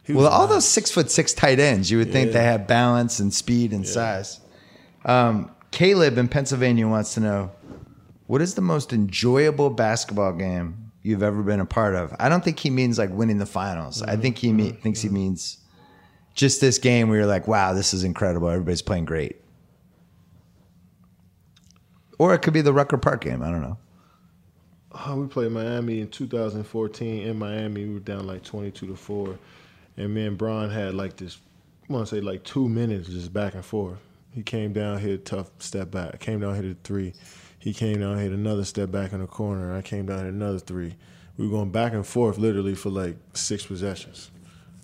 [0.03, 3.19] He Well, all those six foot six tight ends, you would think they have balance
[3.19, 4.39] and speed and size.
[5.05, 7.51] Um, Caleb in Pennsylvania wants to know
[8.27, 12.15] what is the most enjoyable basketball game you've ever been a part of?
[12.19, 14.01] I don't think he means like winning the finals.
[14.01, 14.21] I mm-hmm.
[14.21, 14.81] think he me- mm-hmm.
[14.81, 15.15] thinks he mm-hmm.
[15.15, 15.57] means
[16.33, 18.49] just this game where you're like, wow, this is incredible.
[18.49, 19.37] Everybody's playing great.
[22.17, 23.43] Or it could be the Rucker Park game.
[23.43, 23.77] I don't know.
[24.93, 27.85] Oh, we played Miami in 2014 in Miami.
[27.85, 29.37] We were down like 22 to four,
[29.97, 31.39] and me and Bron had like this.
[31.89, 33.99] I want to say like two minutes just back and forth.
[34.31, 36.19] He came down, hit a tough step back.
[36.19, 37.13] Came down, hit a three.
[37.59, 39.75] He came down, hit another step back in the corner.
[39.75, 40.95] I came down, hit another three.
[41.37, 44.31] We were going back and forth literally for like six possessions,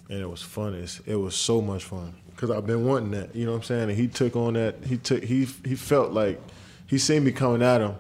[0.09, 0.73] and it was fun.
[0.73, 3.35] It's, it was so much fun because I've been wanting that.
[3.35, 3.89] You know what I'm saying?
[3.89, 4.83] And he took on that.
[4.85, 5.23] He took.
[5.23, 6.39] He he felt like
[6.87, 7.95] he seen me coming at him,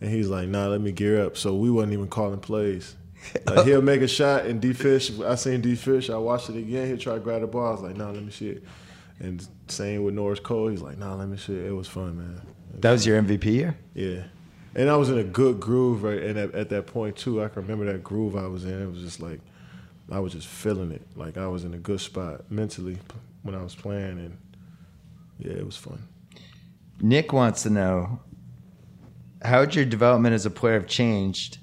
[0.00, 2.96] and he's like, "Nah, let me gear up." So we wasn't even calling plays.
[3.46, 5.18] Like he'll make a shot and D Fish.
[5.20, 6.10] I seen D Fish.
[6.10, 6.88] I watched it again.
[6.88, 7.68] He'll try to grab the ball.
[7.68, 8.64] I was like, "Nah, let me see it."
[9.20, 10.68] And same with Norris Cole.
[10.68, 12.42] He's like, "Nah, let me see it." Was fun, man.
[12.80, 13.76] That was your MVP year?
[13.94, 14.24] Yeah.
[14.74, 17.42] And I was in a good groove right and at, at that point too.
[17.42, 18.82] I can remember that groove I was in.
[18.82, 19.40] It was just like
[20.10, 21.02] I was just feeling it.
[21.14, 22.98] Like I was in a good spot mentally
[23.42, 24.38] when I was playing and
[25.38, 26.08] yeah, it was fun.
[27.00, 28.20] Nick wants to know
[29.42, 31.58] how would your development as a player have changed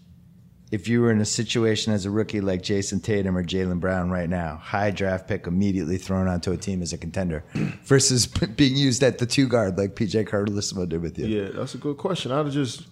[0.71, 4.11] if you were in a situation as a rookie like Jayson Tatum or Jaylen Brown
[4.11, 7.43] right now, high draft pick immediately thrown onto a team as a contender,
[7.83, 11.25] versus being used at the two guard like PJ Carlesimo did with you?
[11.25, 12.31] Yeah, that's a good question.
[12.31, 12.87] I'd have just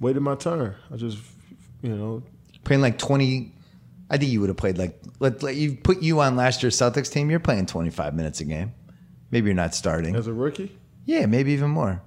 [0.00, 0.74] waited my turn.
[0.92, 1.18] I just,
[1.82, 2.22] you know,
[2.64, 3.54] Playing like 20,
[4.10, 6.76] I think you would have played like, let, let you put you on last year's
[6.76, 8.74] Celtics team, you're playing 25 minutes a game.
[9.30, 10.16] Maybe you're not starting.
[10.16, 10.76] as a rookie,
[11.06, 12.02] Yeah, maybe even more.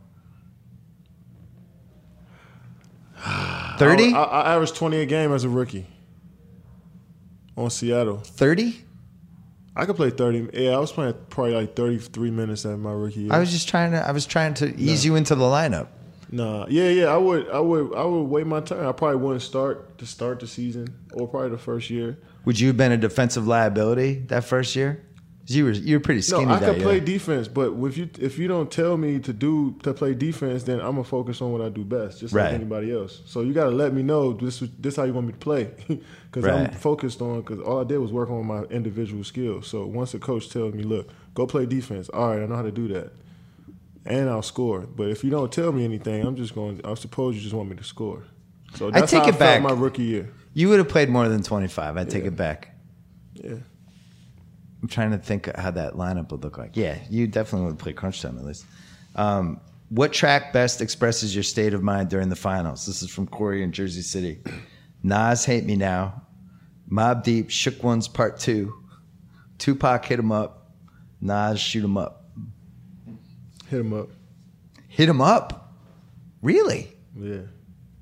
[3.77, 4.13] 30?
[4.13, 5.87] I, I, I averaged twenty a game as a rookie
[7.55, 8.17] on Seattle.
[8.17, 8.83] 30?
[9.75, 10.47] I could play thirty.
[10.53, 13.33] Yeah, I was playing probably like thirty-three minutes at my rookie year.
[13.33, 15.87] I was just trying to I was trying to ease you into the lineup.
[16.29, 17.05] Nah, yeah, yeah.
[17.05, 18.85] I would, I would, I would wait my turn.
[18.85, 22.17] I probably wouldn't start to start the season or probably the first year.
[22.45, 25.03] Would you have been a defensive liability that first year?
[25.47, 26.45] You were you were pretty skinny.
[26.45, 29.75] No, I could play defense, but if you if you don't tell me to do
[29.83, 32.45] to play defense, then I'm gonna focus on what I do best, just Right.
[32.45, 33.21] like anybody else.
[33.25, 35.71] So you got to let me know this this how you want me to play,
[36.31, 39.67] because I'm focused on because all I did was work on my individual skills.
[39.67, 42.61] So once the coach tells me, look, go play defense, all right, I know how
[42.61, 43.11] to do that,
[44.05, 44.81] and I'll score.
[44.81, 46.79] But if you don't tell me anything, I'm just going.
[46.85, 48.23] I suppose you just want me to score.
[48.75, 49.61] So that's take it I back.
[49.61, 50.29] my rookie year.
[50.53, 51.97] You would have played more than 25.
[51.97, 52.27] I take Yeah.
[52.29, 52.75] it back.
[53.33, 53.55] Yeah.
[54.83, 56.75] I'm trying to think how that lineup would look like.
[56.75, 58.65] Yeah, you definitely would play crunch time at least.
[59.15, 62.85] Um, what track best expresses your state of mind during the finals?
[62.85, 64.41] This is from Corey in Jersey City.
[65.01, 66.21] Nas Hate Me Now,
[66.91, 68.73] Mobb Deep, Shook Ones Part 2,
[69.57, 70.73] Tupac Hit 'em Up,
[71.21, 72.25] Nas Shoot 'em Up.
[73.69, 74.09] Hit him up.
[74.89, 75.73] Hit 'em Up?
[76.41, 76.91] Really?
[77.17, 77.43] Yeah.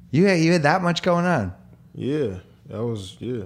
[0.10, 1.54] You had, you had that much going on?
[1.94, 2.40] Yeah.
[2.66, 3.44] That was yeah.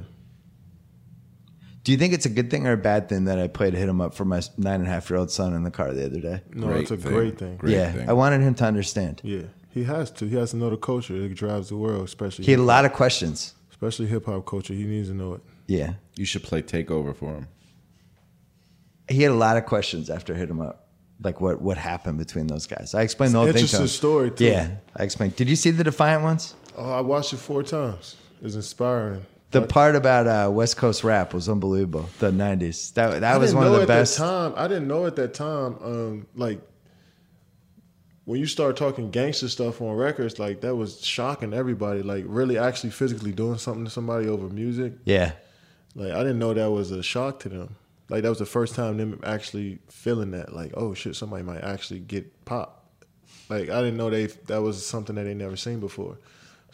[1.85, 3.87] Do you think it's a good thing or a bad thing that I played Hit
[3.87, 6.05] 'em Up for my nine and a half year old son in the car the
[6.07, 6.41] other day?
[6.51, 7.13] No, Great it's a thing.
[7.13, 7.55] great thing.
[7.57, 8.09] Great yeah, thing.
[8.09, 9.21] I wanted him to understand.
[9.23, 10.25] Yeah, he has to.
[10.27, 11.15] He has to know the culture.
[11.15, 13.53] It drives the world, especially He had a lot of questions.
[13.71, 14.73] especially hip hop culture.
[14.73, 15.41] He needs to know it.
[15.67, 15.93] Yeah.
[16.15, 17.47] You should play takeover for him.
[19.07, 20.87] He had a lot of questions after hit him up.
[21.23, 22.93] Like what what happened between those guys.
[22.95, 23.87] I explained the whole thing to Interesting him.
[23.87, 24.45] story too.
[24.45, 25.35] Yeah, I explained.
[25.35, 26.55] Did you see the Defiant ones?
[26.77, 28.15] Oh, I watched it four times.
[28.41, 29.25] It's inspiring.
[29.51, 32.09] The part about uh, West Coast rap was unbelievable.
[32.19, 32.93] The '90s.
[32.93, 34.17] That that I was one of the at best.
[34.17, 35.77] That time, I didn't know at that time.
[35.81, 36.59] Um, like
[38.25, 42.01] when you start talking gangster stuff on records, like that was shocking everybody.
[42.01, 44.93] Like really, actually, physically doing something to somebody over music.
[45.05, 45.33] Yeah,
[45.93, 47.75] Like I didn't know that was a shock to them.
[48.09, 50.53] Like that was the first time them actually feeling that.
[50.53, 53.05] Like oh shit, somebody might actually get popped.
[53.49, 56.17] Like I didn't know they that was something that they never seen before.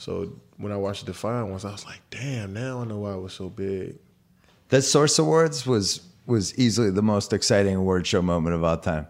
[0.02, 3.14] So when I watched the Defiant ones, I was like, damn, now I know why
[3.14, 4.00] it was so big.
[4.70, 9.06] that Source Awards was was easily the most exciting award show moment of all time,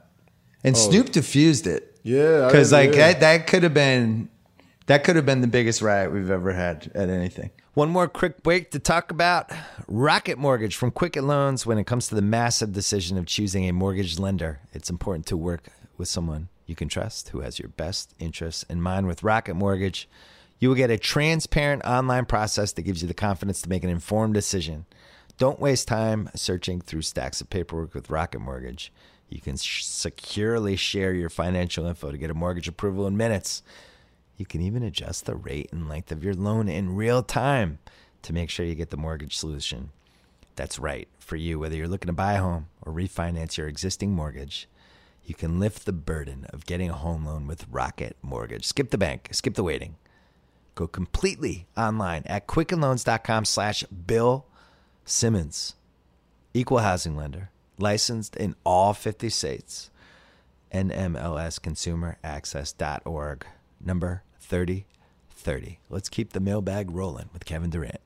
[0.65, 0.79] and oh.
[0.79, 3.13] Snoop diffused it Yeah, because like yeah.
[3.13, 4.27] that that could have been
[4.87, 7.51] that could have been the biggest riot we've ever had at anything.
[7.73, 9.49] One more quick break to talk about
[9.87, 11.65] Rocket Mortgage from Quicken Loans.
[11.65, 15.37] When it comes to the massive decision of choosing a mortgage lender, it's important to
[15.37, 15.67] work
[15.97, 19.07] with someone you can trust who has your best interests in mind.
[19.07, 20.09] With Rocket Mortgage,
[20.61, 23.89] you will get a transparent online process that gives you the confidence to make an
[23.89, 24.85] informed decision.
[25.37, 28.93] Don't waste time searching through stacks of paperwork with Rocket Mortgage.
[29.27, 33.63] You can sh- securely share your financial info to get a mortgage approval in minutes.
[34.37, 37.79] You can even adjust the rate and length of your loan in real time
[38.21, 39.89] to make sure you get the mortgage solution
[40.55, 44.11] that's right for you, whether you're looking to buy a home or refinance your existing
[44.11, 44.67] mortgage.
[45.25, 48.65] You can lift the burden of getting a home loan with Rocket Mortgage.
[48.65, 49.95] Skip the bank, skip the waiting.
[50.75, 54.45] Go completely online at quickenloans.com slash Bill
[55.05, 55.75] Simmons.
[56.53, 59.89] Equal housing lender, licensed in all 50 states.
[60.73, 63.45] NMLSconsumeraccess.org,
[63.83, 64.85] number 30.
[65.89, 67.99] Let's keep the mailbag rolling with Kevin Durant.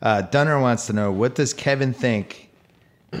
[0.00, 2.50] Uh, Dunner wants to know what does Kevin think?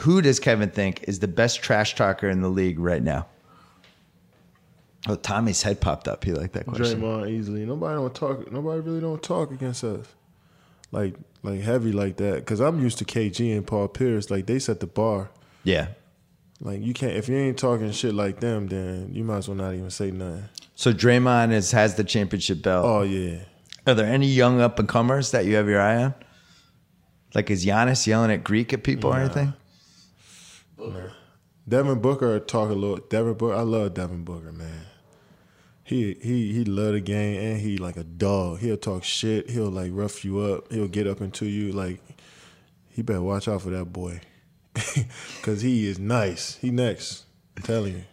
[0.00, 3.28] Who does Kevin think is the best trash talker in the league right now?
[5.06, 6.24] Oh, Tommy's head popped up.
[6.24, 7.00] He liked that question.
[7.02, 7.66] Draymond easily.
[7.66, 8.50] Nobody don't talk.
[8.50, 10.06] Nobody really don't talk against us,
[10.92, 12.36] like like heavy like that.
[12.36, 14.30] Because I'm used to KG and Paul Pierce.
[14.30, 15.30] Like they set the bar.
[15.62, 15.88] Yeah.
[16.60, 19.56] Like you can't if you ain't talking shit like them, then you might as well
[19.58, 20.44] not even say nothing.
[20.74, 22.86] So Draymond is has the championship belt.
[22.86, 23.40] Oh yeah.
[23.86, 26.14] Are there any young up and comers that you have your eye on?
[27.34, 29.24] Like is Giannis yelling at Greek at people or Nah.
[29.24, 29.52] anything?
[31.68, 32.96] Devin Booker talk a little.
[32.98, 34.86] Devin Booker, I love Devin Booker, man.
[35.86, 38.60] He he he love the game and he like a dog.
[38.60, 39.50] He'll talk shit.
[39.50, 40.72] He'll like rough you up.
[40.72, 41.72] He'll get up into you.
[41.72, 42.00] Like
[42.88, 44.20] he better watch out for that boy,
[45.42, 46.56] cause he is nice.
[46.56, 47.24] He next.
[47.56, 48.04] I'm telling you.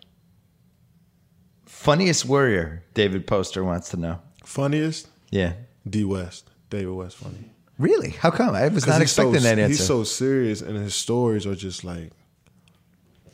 [1.66, 4.20] Funniest warrior, David Poster wants to know.
[4.44, 5.54] Funniest Yeah.
[5.90, 7.52] D West, David West, funny.
[7.80, 8.12] Really?
[8.12, 8.54] How come?
[8.54, 9.68] I was not he's so- expecting that answer.
[9.70, 12.12] He's so serious, and his stories are just like,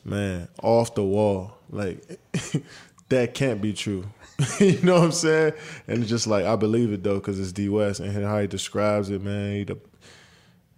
[0.06, 1.58] man, off the wall.
[1.70, 2.20] Like
[3.10, 4.06] that can't be true.
[4.60, 5.54] you know what I'm saying?
[5.88, 8.48] And it's just like I believe it though, because it's D West and how he
[8.48, 9.56] describes it, man.
[9.56, 9.80] He the,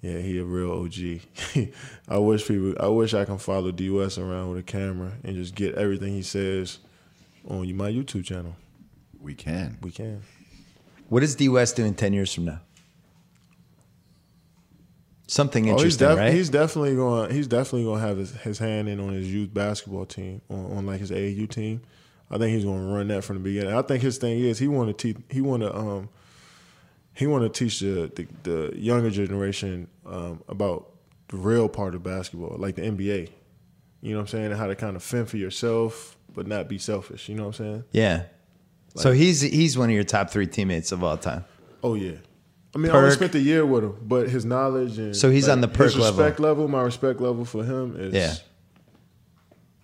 [0.01, 1.67] yeah, he a real OG.
[2.07, 5.35] I wish people, I wish I can follow D West around with a camera and
[5.35, 6.79] just get everything he says
[7.47, 8.55] on my YouTube channel.
[9.19, 9.77] We can.
[9.81, 10.21] We can.
[11.09, 12.61] what is D West doing 10 years from now?
[15.27, 16.33] Something Oh, he's, interesting, def- right?
[16.33, 17.31] he's definitely going.
[17.31, 20.77] He's definitely going to have his, his hand in on his youth basketball team, on,
[20.77, 21.81] on like his AAU team.
[22.31, 23.73] I think he's going to run that from the beginning.
[23.73, 25.17] I think his thing is he want to teach.
[25.29, 26.09] He want to um,
[27.13, 30.91] he want to teach the, the the younger generation um, about
[31.29, 33.29] the real part of basketball, like the NBA.
[34.01, 34.45] You know what I'm saying?
[34.45, 37.27] And how to kind of fend for yourself, but not be selfish.
[37.29, 37.83] You know what I'm saying?
[37.91, 38.23] yeah.
[38.95, 41.45] so he's he's one of your top three teammates of all time.
[41.83, 42.13] Oh yeah.
[42.75, 45.49] I mean, I only spent a year with him, but his knowledge and So he's
[45.49, 46.19] on the his Perk level.
[46.23, 46.67] respect level.
[46.67, 48.35] My respect level for him is Yeah.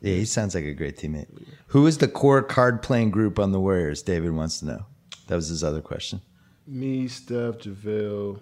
[0.05, 1.27] Yeah, he sounds like a great teammate.
[1.67, 4.03] Who is the core card playing group on the Warriors?
[4.03, 4.85] David wants to know.
[5.27, 6.21] That was his other question.
[6.67, 8.39] Me, Steph, JaVale,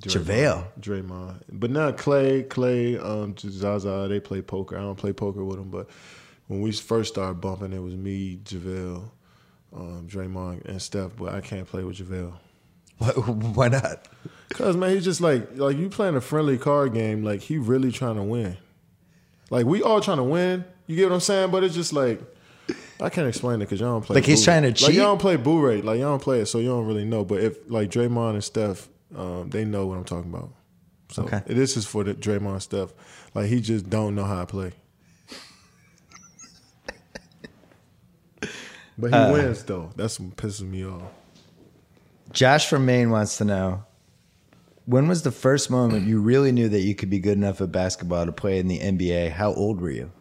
[0.00, 0.64] JaVale?
[0.78, 2.42] Draymond, but not Clay.
[2.42, 4.76] Clay, um, Zaza, they play poker.
[4.76, 5.88] I don't play poker with them, but
[6.48, 9.10] when we first started bumping, it was me, JaVale,
[9.74, 11.12] um, Draymond, and Steph.
[11.16, 12.34] But I can't play with JaVale.
[12.98, 14.06] Why, why not?
[14.50, 17.24] Cause man, he's just like like you playing a friendly card game.
[17.24, 18.56] Like he really trying to win.
[19.50, 20.64] Like we all trying to win.
[20.86, 21.50] You get what I'm saying?
[21.50, 22.20] But it's just like
[23.00, 24.14] I can't explain it because y'all don't play.
[24.14, 24.88] Like, he's trying to cheat.
[24.88, 25.84] Like y'all don't play Boo rate.
[25.84, 27.24] Like y'all don't play it, so you don't really know.
[27.24, 30.50] But if like Draymond and Steph, um, they know what I'm talking about.
[31.10, 31.42] So Okay.
[31.46, 32.92] this is for the Draymond Steph.
[33.34, 34.72] Like he just don't know how to play.
[38.98, 39.90] But Uh, he wins though.
[39.96, 41.02] That's what pisses me off.
[42.32, 43.84] Josh from Maine wants to know
[44.86, 47.72] when was the first moment you really knew that you could be good enough at
[47.72, 49.32] basketball to play in the NBA?
[49.32, 50.12] How old were you?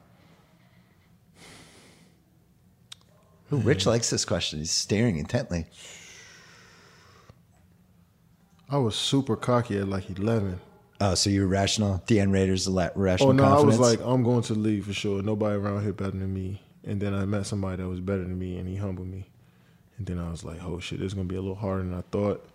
[3.54, 4.60] Ooh, Rich likes this question.
[4.60, 5.68] He's staring intently.
[8.68, 10.60] I was super cocky at like 11.
[11.00, 12.02] Oh, so you're rational?
[12.08, 13.78] DN Raiders, rational Oh no, confidence?
[13.78, 15.22] I was like, I'm going to leave for sure.
[15.22, 16.62] Nobody around here better than me.
[16.84, 19.30] And then I met somebody that was better than me, and he humbled me.
[19.98, 21.94] And then I was like, oh shit, this is gonna be a little harder than
[21.94, 22.48] I thought.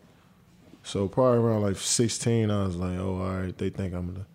[0.82, 4.26] So probably around like 16, I was like, oh all right, they think I'm gonna.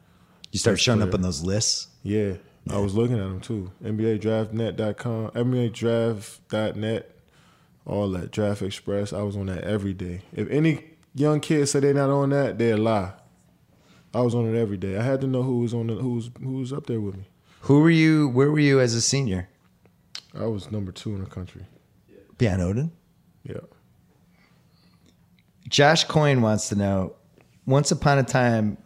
[0.51, 1.19] you start showing up player.
[1.19, 1.87] on those lists.
[2.03, 2.35] Yeah,
[2.69, 3.71] I was looking at them too.
[3.83, 7.11] NBA DraftNet.com, NBA Draft.net,
[7.85, 9.11] all that Draft Express.
[9.11, 10.21] I was on that every day.
[10.33, 10.83] If any
[11.13, 13.13] young kids say they're not on that, they're lie.
[14.13, 14.97] I was on it every day.
[14.97, 17.17] I had to know who was on the who was who was up there with
[17.17, 17.27] me.
[17.61, 18.29] Who were you?
[18.29, 19.49] Where were you as a senior?
[20.33, 21.65] I was number two in the country.
[22.37, 22.91] Behind Oden.
[23.43, 23.61] Yeah.
[25.75, 27.17] Josh Coyne wants to know.
[27.65, 28.77] Once upon a time,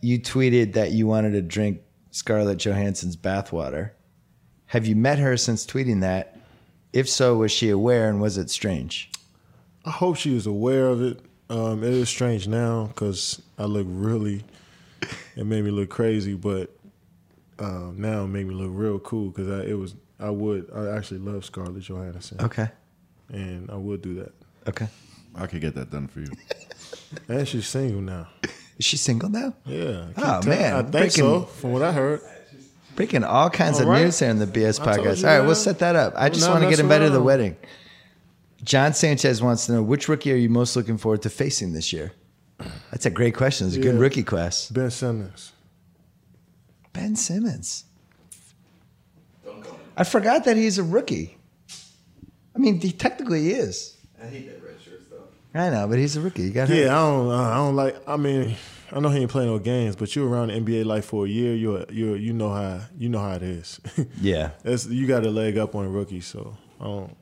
[0.00, 3.92] you tweeted that you wanted to drink Scarlett Johansson's bathwater.
[4.66, 6.36] Have you met her since tweeting that?
[6.92, 9.12] If so, was she aware and was it strange?
[9.84, 11.20] I hope she is aware of it.
[11.48, 14.42] Um, it is strange now because I look really.
[15.36, 16.76] It made me look crazy, but
[17.60, 20.96] um, now it made me look real cool because I it was I would I
[20.96, 22.68] actually love Scarlett Johansson Okay.
[23.28, 24.32] and I would do that.
[24.68, 24.88] Okay.
[25.34, 26.28] I could get that done for you.
[27.28, 28.28] And she's single now.
[28.78, 29.52] Is she single now?
[29.66, 30.06] Yeah.
[30.16, 30.74] Oh, man.
[30.74, 31.42] I think Breaking- so.
[31.42, 32.20] From what I heard.
[32.94, 34.96] Breaking all kinds All of news here in the BS podcast.
[34.96, 35.46] you, All right, man.
[35.46, 36.12] we'll set that up.
[36.16, 37.56] I I'm just not want to get messing invited to the wedding.
[38.62, 41.92] John Sanchez wants to know which rookie are you most looking forward to facing this
[41.92, 42.12] year?
[42.92, 43.66] That's a great question.
[43.66, 44.68] It's a good rookie class.
[44.70, 45.52] Ben Simmons.
[46.92, 47.84] Ben Simmons.
[49.96, 51.38] I forgot that he's a rookie.
[52.54, 53.96] I mean, he technically he is.
[54.22, 54.69] I hate that red shirt stuff.
[55.54, 56.42] I know, but he's a rookie.
[56.42, 57.30] You got Yeah, I don't.
[57.30, 57.96] I don't like.
[58.06, 58.56] I mean,
[58.92, 61.28] I know he ain't playing no games, but you're around the NBA life for a
[61.28, 61.54] year.
[61.54, 63.80] You're you you know how you know how it is.
[64.20, 64.50] Yeah.
[64.64, 67.16] You got a leg up on a rookie, so I don't.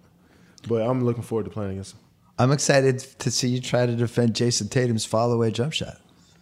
[0.66, 2.00] But I'm looking forward to playing against him.
[2.38, 5.98] I'm excited to see you try to defend Jayson Tatum's fall away jump shot.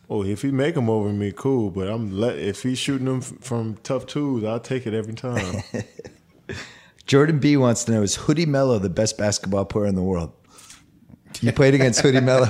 [0.08, 1.70] Oh, if he make them over me, cool.
[1.70, 5.62] But I'm let if he's shooting them from tough twos, I'll take it every time.
[7.06, 10.32] Jordan B wants to know is Hoodie Mello the best basketball player in the world?
[11.42, 12.48] You played against Hoodie Melo.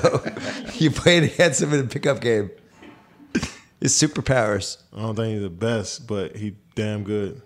[0.74, 2.51] you played against him in a pickup game.
[3.80, 4.82] His superpowers.
[4.95, 7.43] I don't think he's the best, but he damn good.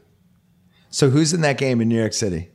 [0.90, 2.50] So who's in that game in New York City?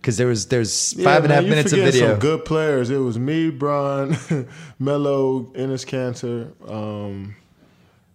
[0.00, 2.10] Because there was there's Yeah, five and a half man, you minutes of video.
[2.10, 2.90] Some good players.
[2.90, 4.16] It was me, Bron,
[4.78, 6.52] Melo, Enes Kanter.
[6.70, 7.34] Um,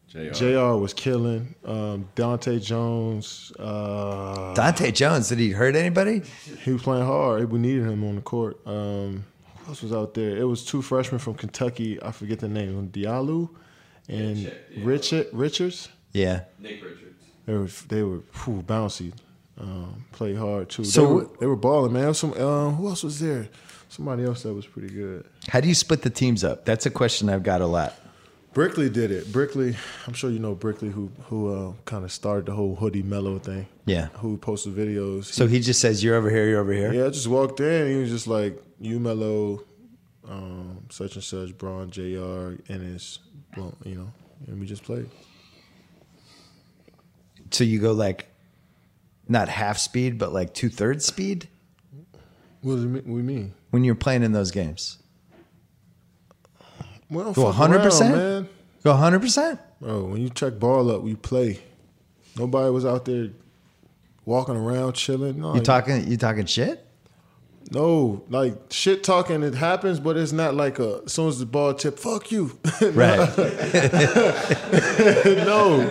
[0.07, 0.30] JR.
[0.32, 0.80] Jr.
[0.80, 1.55] was killing.
[1.66, 3.51] Um, Dahntay Jones.
[3.59, 6.22] Uh, Dahntay Jones, did he hurt anybody?
[6.64, 7.51] he was playing hard.
[7.51, 8.57] We needed him on the court.
[8.66, 9.32] Um, who
[9.68, 10.36] else was out there?
[10.38, 12.01] It was two freshmen from Kentucky.
[12.01, 12.89] I forget the name.
[12.89, 13.49] Diallo
[14.07, 14.84] and Yeah, yeah.
[14.86, 15.89] Richard Richards.
[16.11, 16.41] Yeah.
[16.59, 17.24] Nick Richards.
[17.45, 19.14] They were they were whew, bouncy.
[19.59, 20.84] Um, played hard too.
[20.84, 22.14] So- they were, they were balling, man.
[22.14, 23.47] Some um, who else was there?
[23.89, 25.24] Somebody else that was pretty good.
[25.47, 26.66] How do you split the teams up?
[26.66, 27.93] That's a question I've got a lot.
[28.54, 29.32] Brickley did it.
[29.32, 29.76] Brickley,
[30.06, 33.39] I'm sure you know Brickley, who who uh, kind of started the whole hoodie Melo
[33.39, 33.68] thing.
[33.86, 34.08] Yeah.
[34.16, 35.26] Who posted videos.
[35.26, 36.93] So he just says you're over here, you're over here.
[36.93, 37.89] yeah, I just walked in.
[37.91, 39.64] He was just like, "You Melo,
[40.30, 42.62] um, such and such, Bron, Jr.
[42.72, 43.20] Enes,
[43.58, 44.12] well, you know."
[44.47, 45.10] And we just played.
[47.51, 48.28] So you go like
[49.28, 51.47] not half speed, but like two thirds speed
[52.62, 53.08] What it?
[53.08, 53.54] We mean?
[53.72, 54.97] when you're playing in those games.
[57.10, 58.12] Well, Go 100%?
[58.12, 58.49] man.
[58.84, 59.20] Go 100.
[59.22, 61.60] percent Bro, when you check ball up, we play.
[62.38, 63.30] Nobody was out there
[64.26, 65.39] walking around chilling.
[65.41, 66.08] No, You talking?
[66.10, 66.86] You talking shit?
[67.72, 71.01] No, like shit talking, it happens, but it's not like a.
[71.06, 72.58] As soon as the ball tip, fuck you.
[72.82, 73.38] Right.
[75.38, 75.89] no,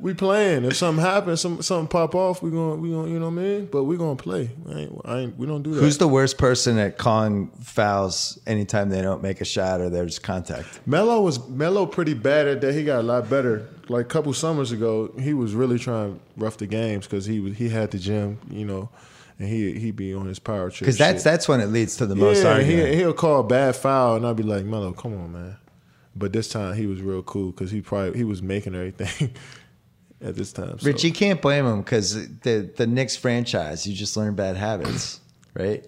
[0.00, 0.64] we playing.
[0.64, 3.42] If something happens, some something pop off, we going we going you know what I
[3.42, 3.66] mean.
[3.66, 4.50] But we gonna play.
[4.68, 5.80] I ain't, I ain't, we don't do that.
[5.80, 10.18] Who's the worst person at calling fouls anytime they don't make a shot or there's
[10.18, 10.80] contact?
[10.86, 12.74] Melo was Melo pretty bad at that.
[12.74, 13.68] He got a lot better.
[13.88, 17.40] Like a couple summers ago, he was really trying to rough the games because he
[17.40, 18.90] was he had the gym, you know,
[19.38, 20.80] and he he be on his power trip.
[20.80, 21.24] Because that's shit.
[21.24, 22.90] that's when it leads to the most yeah, argument.
[22.90, 25.56] he, he'll call a bad foul, and I'll be like, Melo, come on, man.
[26.14, 29.34] But this time he was real cool because he probably he was making everything
[30.20, 30.78] at this time.
[30.78, 30.86] So.
[30.86, 35.20] Rich, you can't blame him because the the Knicks franchise, you just learn bad habits,
[35.54, 35.84] right?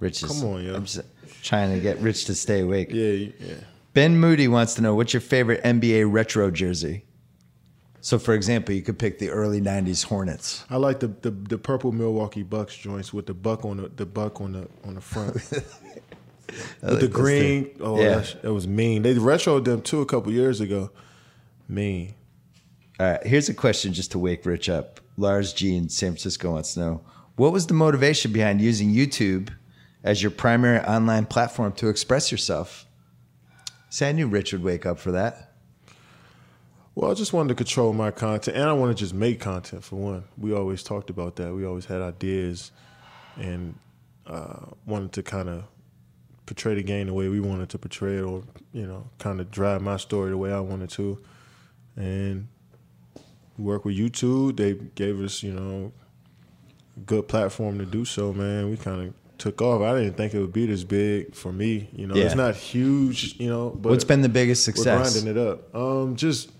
[0.00, 0.74] Rich is Come on, yo.
[0.74, 1.02] I'm just
[1.42, 2.88] trying to get Rich to stay awake.
[2.90, 3.54] yeah, yeah.
[3.92, 7.04] Ben Moody wants to know what's your favorite NBA retro jersey.
[8.00, 10.64] So, for example, you could pick the early '90s Hornets.
[10.68, 14.04] I like the, the the purple Milwaukee Bucks joints with the buck on the the
[14.04, 15.36] buck on the on the front.
[16.82, 17.76] Like the green, thing.
[17.80, 18.16] oh, yeah.
[18.16, 19.02] that, that was mean.
[19.02, 20.90] They retroed them too a couple years ago.
[21.68, 22.14] Mean.
[23.00, 25.00] All right, here's a question just to wake Rich up.
[25.16, 27.00] Lars G in San Francisco wants to know
[27.36, 29.50] what was the motivation behind using YouTube
[30.04, 32.86] as your primary online platform to express yourself?
[33.90, 35.54] See, I knew Rich would wake up for that.
[36.94, 39.82] Well, I just wanted to control my content, and I want to just make content
[39.82, 40.24] for one.
[40.38, 41.52] We always talked about that.
[41.52, 42.70] We always had ideas,
[43.36, 43.74] and
[44.28, 45.64] uh, wanted to kind of
[46.46, 49.50] portray the game the way we wanted to portray it, or you know, kind of
[49.50, 51.20] drive my story the way I wanted to,
[51.96, 52.46] and
[53.58, 54.56] work with YouTube.
[54.56, 55.92] They gave us, you know,
[57.06, 58.32] good platform to do so.
[58.32, 59.82] Man, we kind of took off.
[59.82, 61.88] I didn't think it would be this big for me.
[61.92, 62.24] You know, Yeah.
[62.24, 63.38] it's not huge.
[63.38, 65.12] You know, but What's been the biggest we're success?
[65.14, 65.74] grinding it up.
[65.74, 66.50] Um, just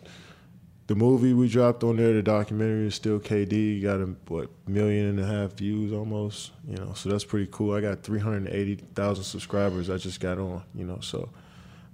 [0.87, 3.81] the movie we dropped on there, the documentary is still KD.
[3.83, 6.51] Got a what million and a half views almost.
[6.69, 7.75] You know, so that's pretty cool.
[7.75, 9.89] I got three hundred eighty thousand subscribers.
[9.89, 10.63] I just got on.
[10.75, 11.29] You know, so.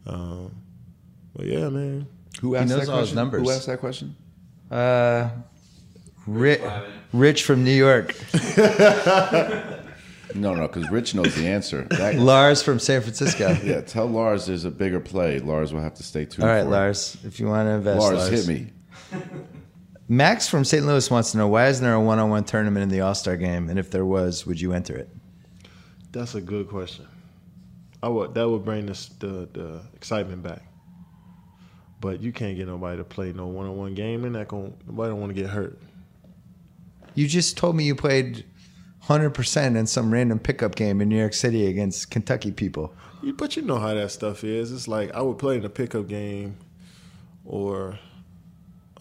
[0.07, 0.51] Um,
[1.37, 2.07] but yeah, man.
[2.41, 3.17] Who He asked knows that all his question?
[3.17, 3.43] numbers.
[3.43, 4.17] Who asked that question?
[4.71, 5.31] Uh,
[6.27, 6.61] Rich,
[7.13, 8.15] Rich from New York,
[10.35, 11.87] No, no, because Rich knows the answer.
[11.91, 13.57] That, Lars from San Francisco.
[13.65, 15.39] yeah, tell Lars there's a bigger play.
[15.41, 16.49] Lars will have to stay tuned.
[16.49, 16.71] All right, for.
[16.71, 18.73] Lars, if you want to invest, Lars, Lars, hit me.
[20.09, 20.85] Max from St.
[20.85, 23.69] Louis wants to know why isn't there a one-on-one tournament in the All Star game,
[23.69, 25.09] and if there was, would you enter it?
[26.13, 27.07] That's a good question.
[28.03, 30.63] I would that would bring this the the excitement back.
[32.01, 34.75] But you can't get nobody to play no one on one game, and that going
[34.87, 35.79] nobody don't want to get hurt.
[37.15, 38.45] You just told me you played
[39.05, 42.95] 100% in some random pickup game in New York City against Kentucky people.
[43.23, 44.73] You- But you know how that stuff is.
[44.73, 46.57] It's like I would play in a pickup game,
[47.45, 47.99] or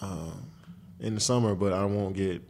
[0.02, 0.50] um,
[1.00, 2.42] in the summer, but I won't get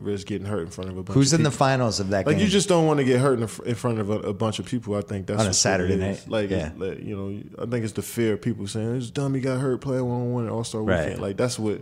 [0.00, 1.08] risk getting hurt in front of a bunch.
[1.08, 1.20] Of people.
[1.20, 2.44] Who's of in the finals of that Like game?
[2.44, 4.58] you just don't want to get hurt in, fr- in front of a, a bunch
[4.58, 4.94] of people.
[4.94, 6.24] I think that's On a Saturday night?
[6.28, 6.70] Like, Yeah.
[6.76, 9.80] like, you know, I think it's the fear of people saying this dummy got hurt
[9.80, 11.04] playing one on one at All Star Right.
[11.04, 11.22] Weekend.
[11.22, 11.80] Like that's what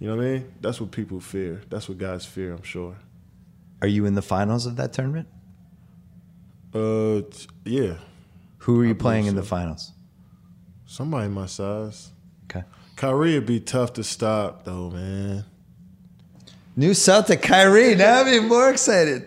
[0.00, 0.52] you know what I mean.
[0.60, 1.62] That's what people fear.
[1.70, 2.52] That's what guys fear.
[2.52, 2.96] I'm sure.
[3.82, 5.26] Are you in the finals of that tournament?
[6.74, 7.22] Uh,
[7.64, 7.94] yeah,
[8.58, 9.40] Who are you believe playing in so.
[9.40, 9.92] the finals?
[10.86, 12.10] somebody my size.
[12.44, 12.64] Okay.
[12.96, 15.44] Kyrie would be tough to stop though, man.
[16.78, 17.96] New Celtic Kyrie.
[17.96, 19.26] Now I'm even more excited.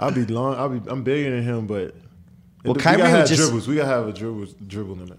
[0.00, 0.56] I'll be long.
[0.56, 0.90] I'll be.
[0.90, 1.94] I'm bigger than him, but
[2.64, 3.68] Well, we Kyrie gotta would have just- dribbles.
[3.68, 5.18] We gotta have a dribble dribble in that.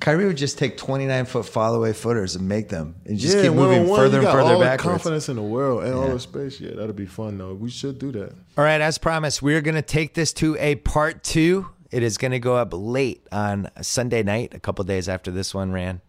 [0.00, 3.52] Kyrie would just take 29 foot follow-away footers and make them and just yeah, keep
[3.54, 4.82] moving one-on-one, further and got further all the backwards.
[4.82, 6.60] confidence in the world and all the space.
[6.60, 7.54] Yeah, that'll be fun though.
[7.54, 8.32] We should do that.
[8.58, 11.68] All right, as promised, we're going to take this to a part two.
[11.90, 15.54] It is going to go up late on Sunday night, a couple days after this
[15.54, 16.02] one ran.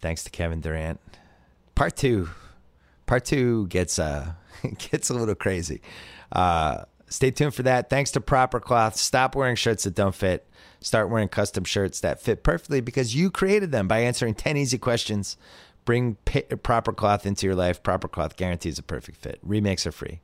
[0.00, 1.00] Thanks to Kevin Durant.
[1.74, 2.28] Part two,
[3.06, 4.32] part two gets uh
[4.78, 5.80] gets a little crazy.
[6.32, 7.88] Uh, stay tuned for that.
[7.88, 8.96] Thanks to Proper Cloth.
[8.96, 10.46] Stop wearing shirts that don't fit.
[10.80, 14.78] Start wearing custom shirts that fit perfectly because you created them by answering ten easy
[14.78, 15.36] questions.
[15.84, 17.82] Bring pa Proper Cloth into your life.
[17.82, 19.38] Proper Cloth guarantees a perfect fit.
[19.42, 20.20] Remakes are free.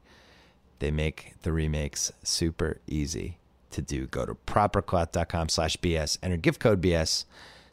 [0.81, 3.39] They make the remakes super easy
[3.71, 4.07] to do.
[4.09, 6.19] Go to propercloth.com slash BS.
[6.23, 7.25] Enter gift code BS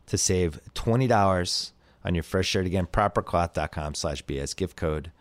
[0.06, 1.72] to save $20
[2.04, 2.66] on your first shirt.
[2.66, 4.56] Again, propercloth.com slash BS.
[4.56, 5.12] Gift code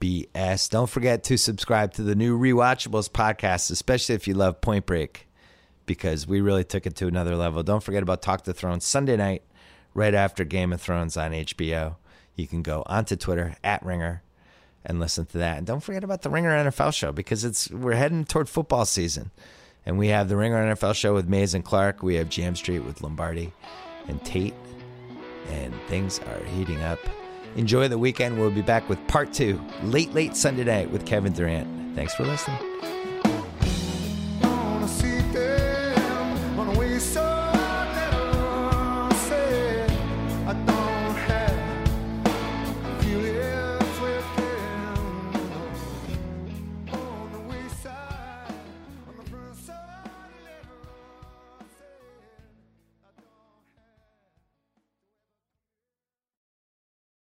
[0.00, 0.68] BS.
[0.70, 5.26] Don't forget to subscribe to the new Rewatchables podcast, especially if you love Point Break,
[5.86, 7.62] because we really took it to another level.
[7.62, 9.42] Don't forget about Talk the Thrones Sunday night,
[9.94, 11.96] right after Game of Thrones on HBO.
[12.34, 14.22] You can go onto Twitter at Ringer
[14.84, 15.58] and listen to that.
[15.58, 19.30] And don't forget about the Ringer NFL show because it's we're heading toward football season.
[19.84, 22.02] And we have the Ringer NFL show with Mays and Clark.
[22.02, 23.52] We have GM Street with Lombardi
[24.08, 24.54] and Tate.
[25.50, 26.98] And things are heating up.
[27.56, 28.38] Enjoy the weekend.
[28.38, 31.94] We'll be back with part two, late, late Sunday night with Kevin Durant.
[31.94, 32.95] Thanks for listening.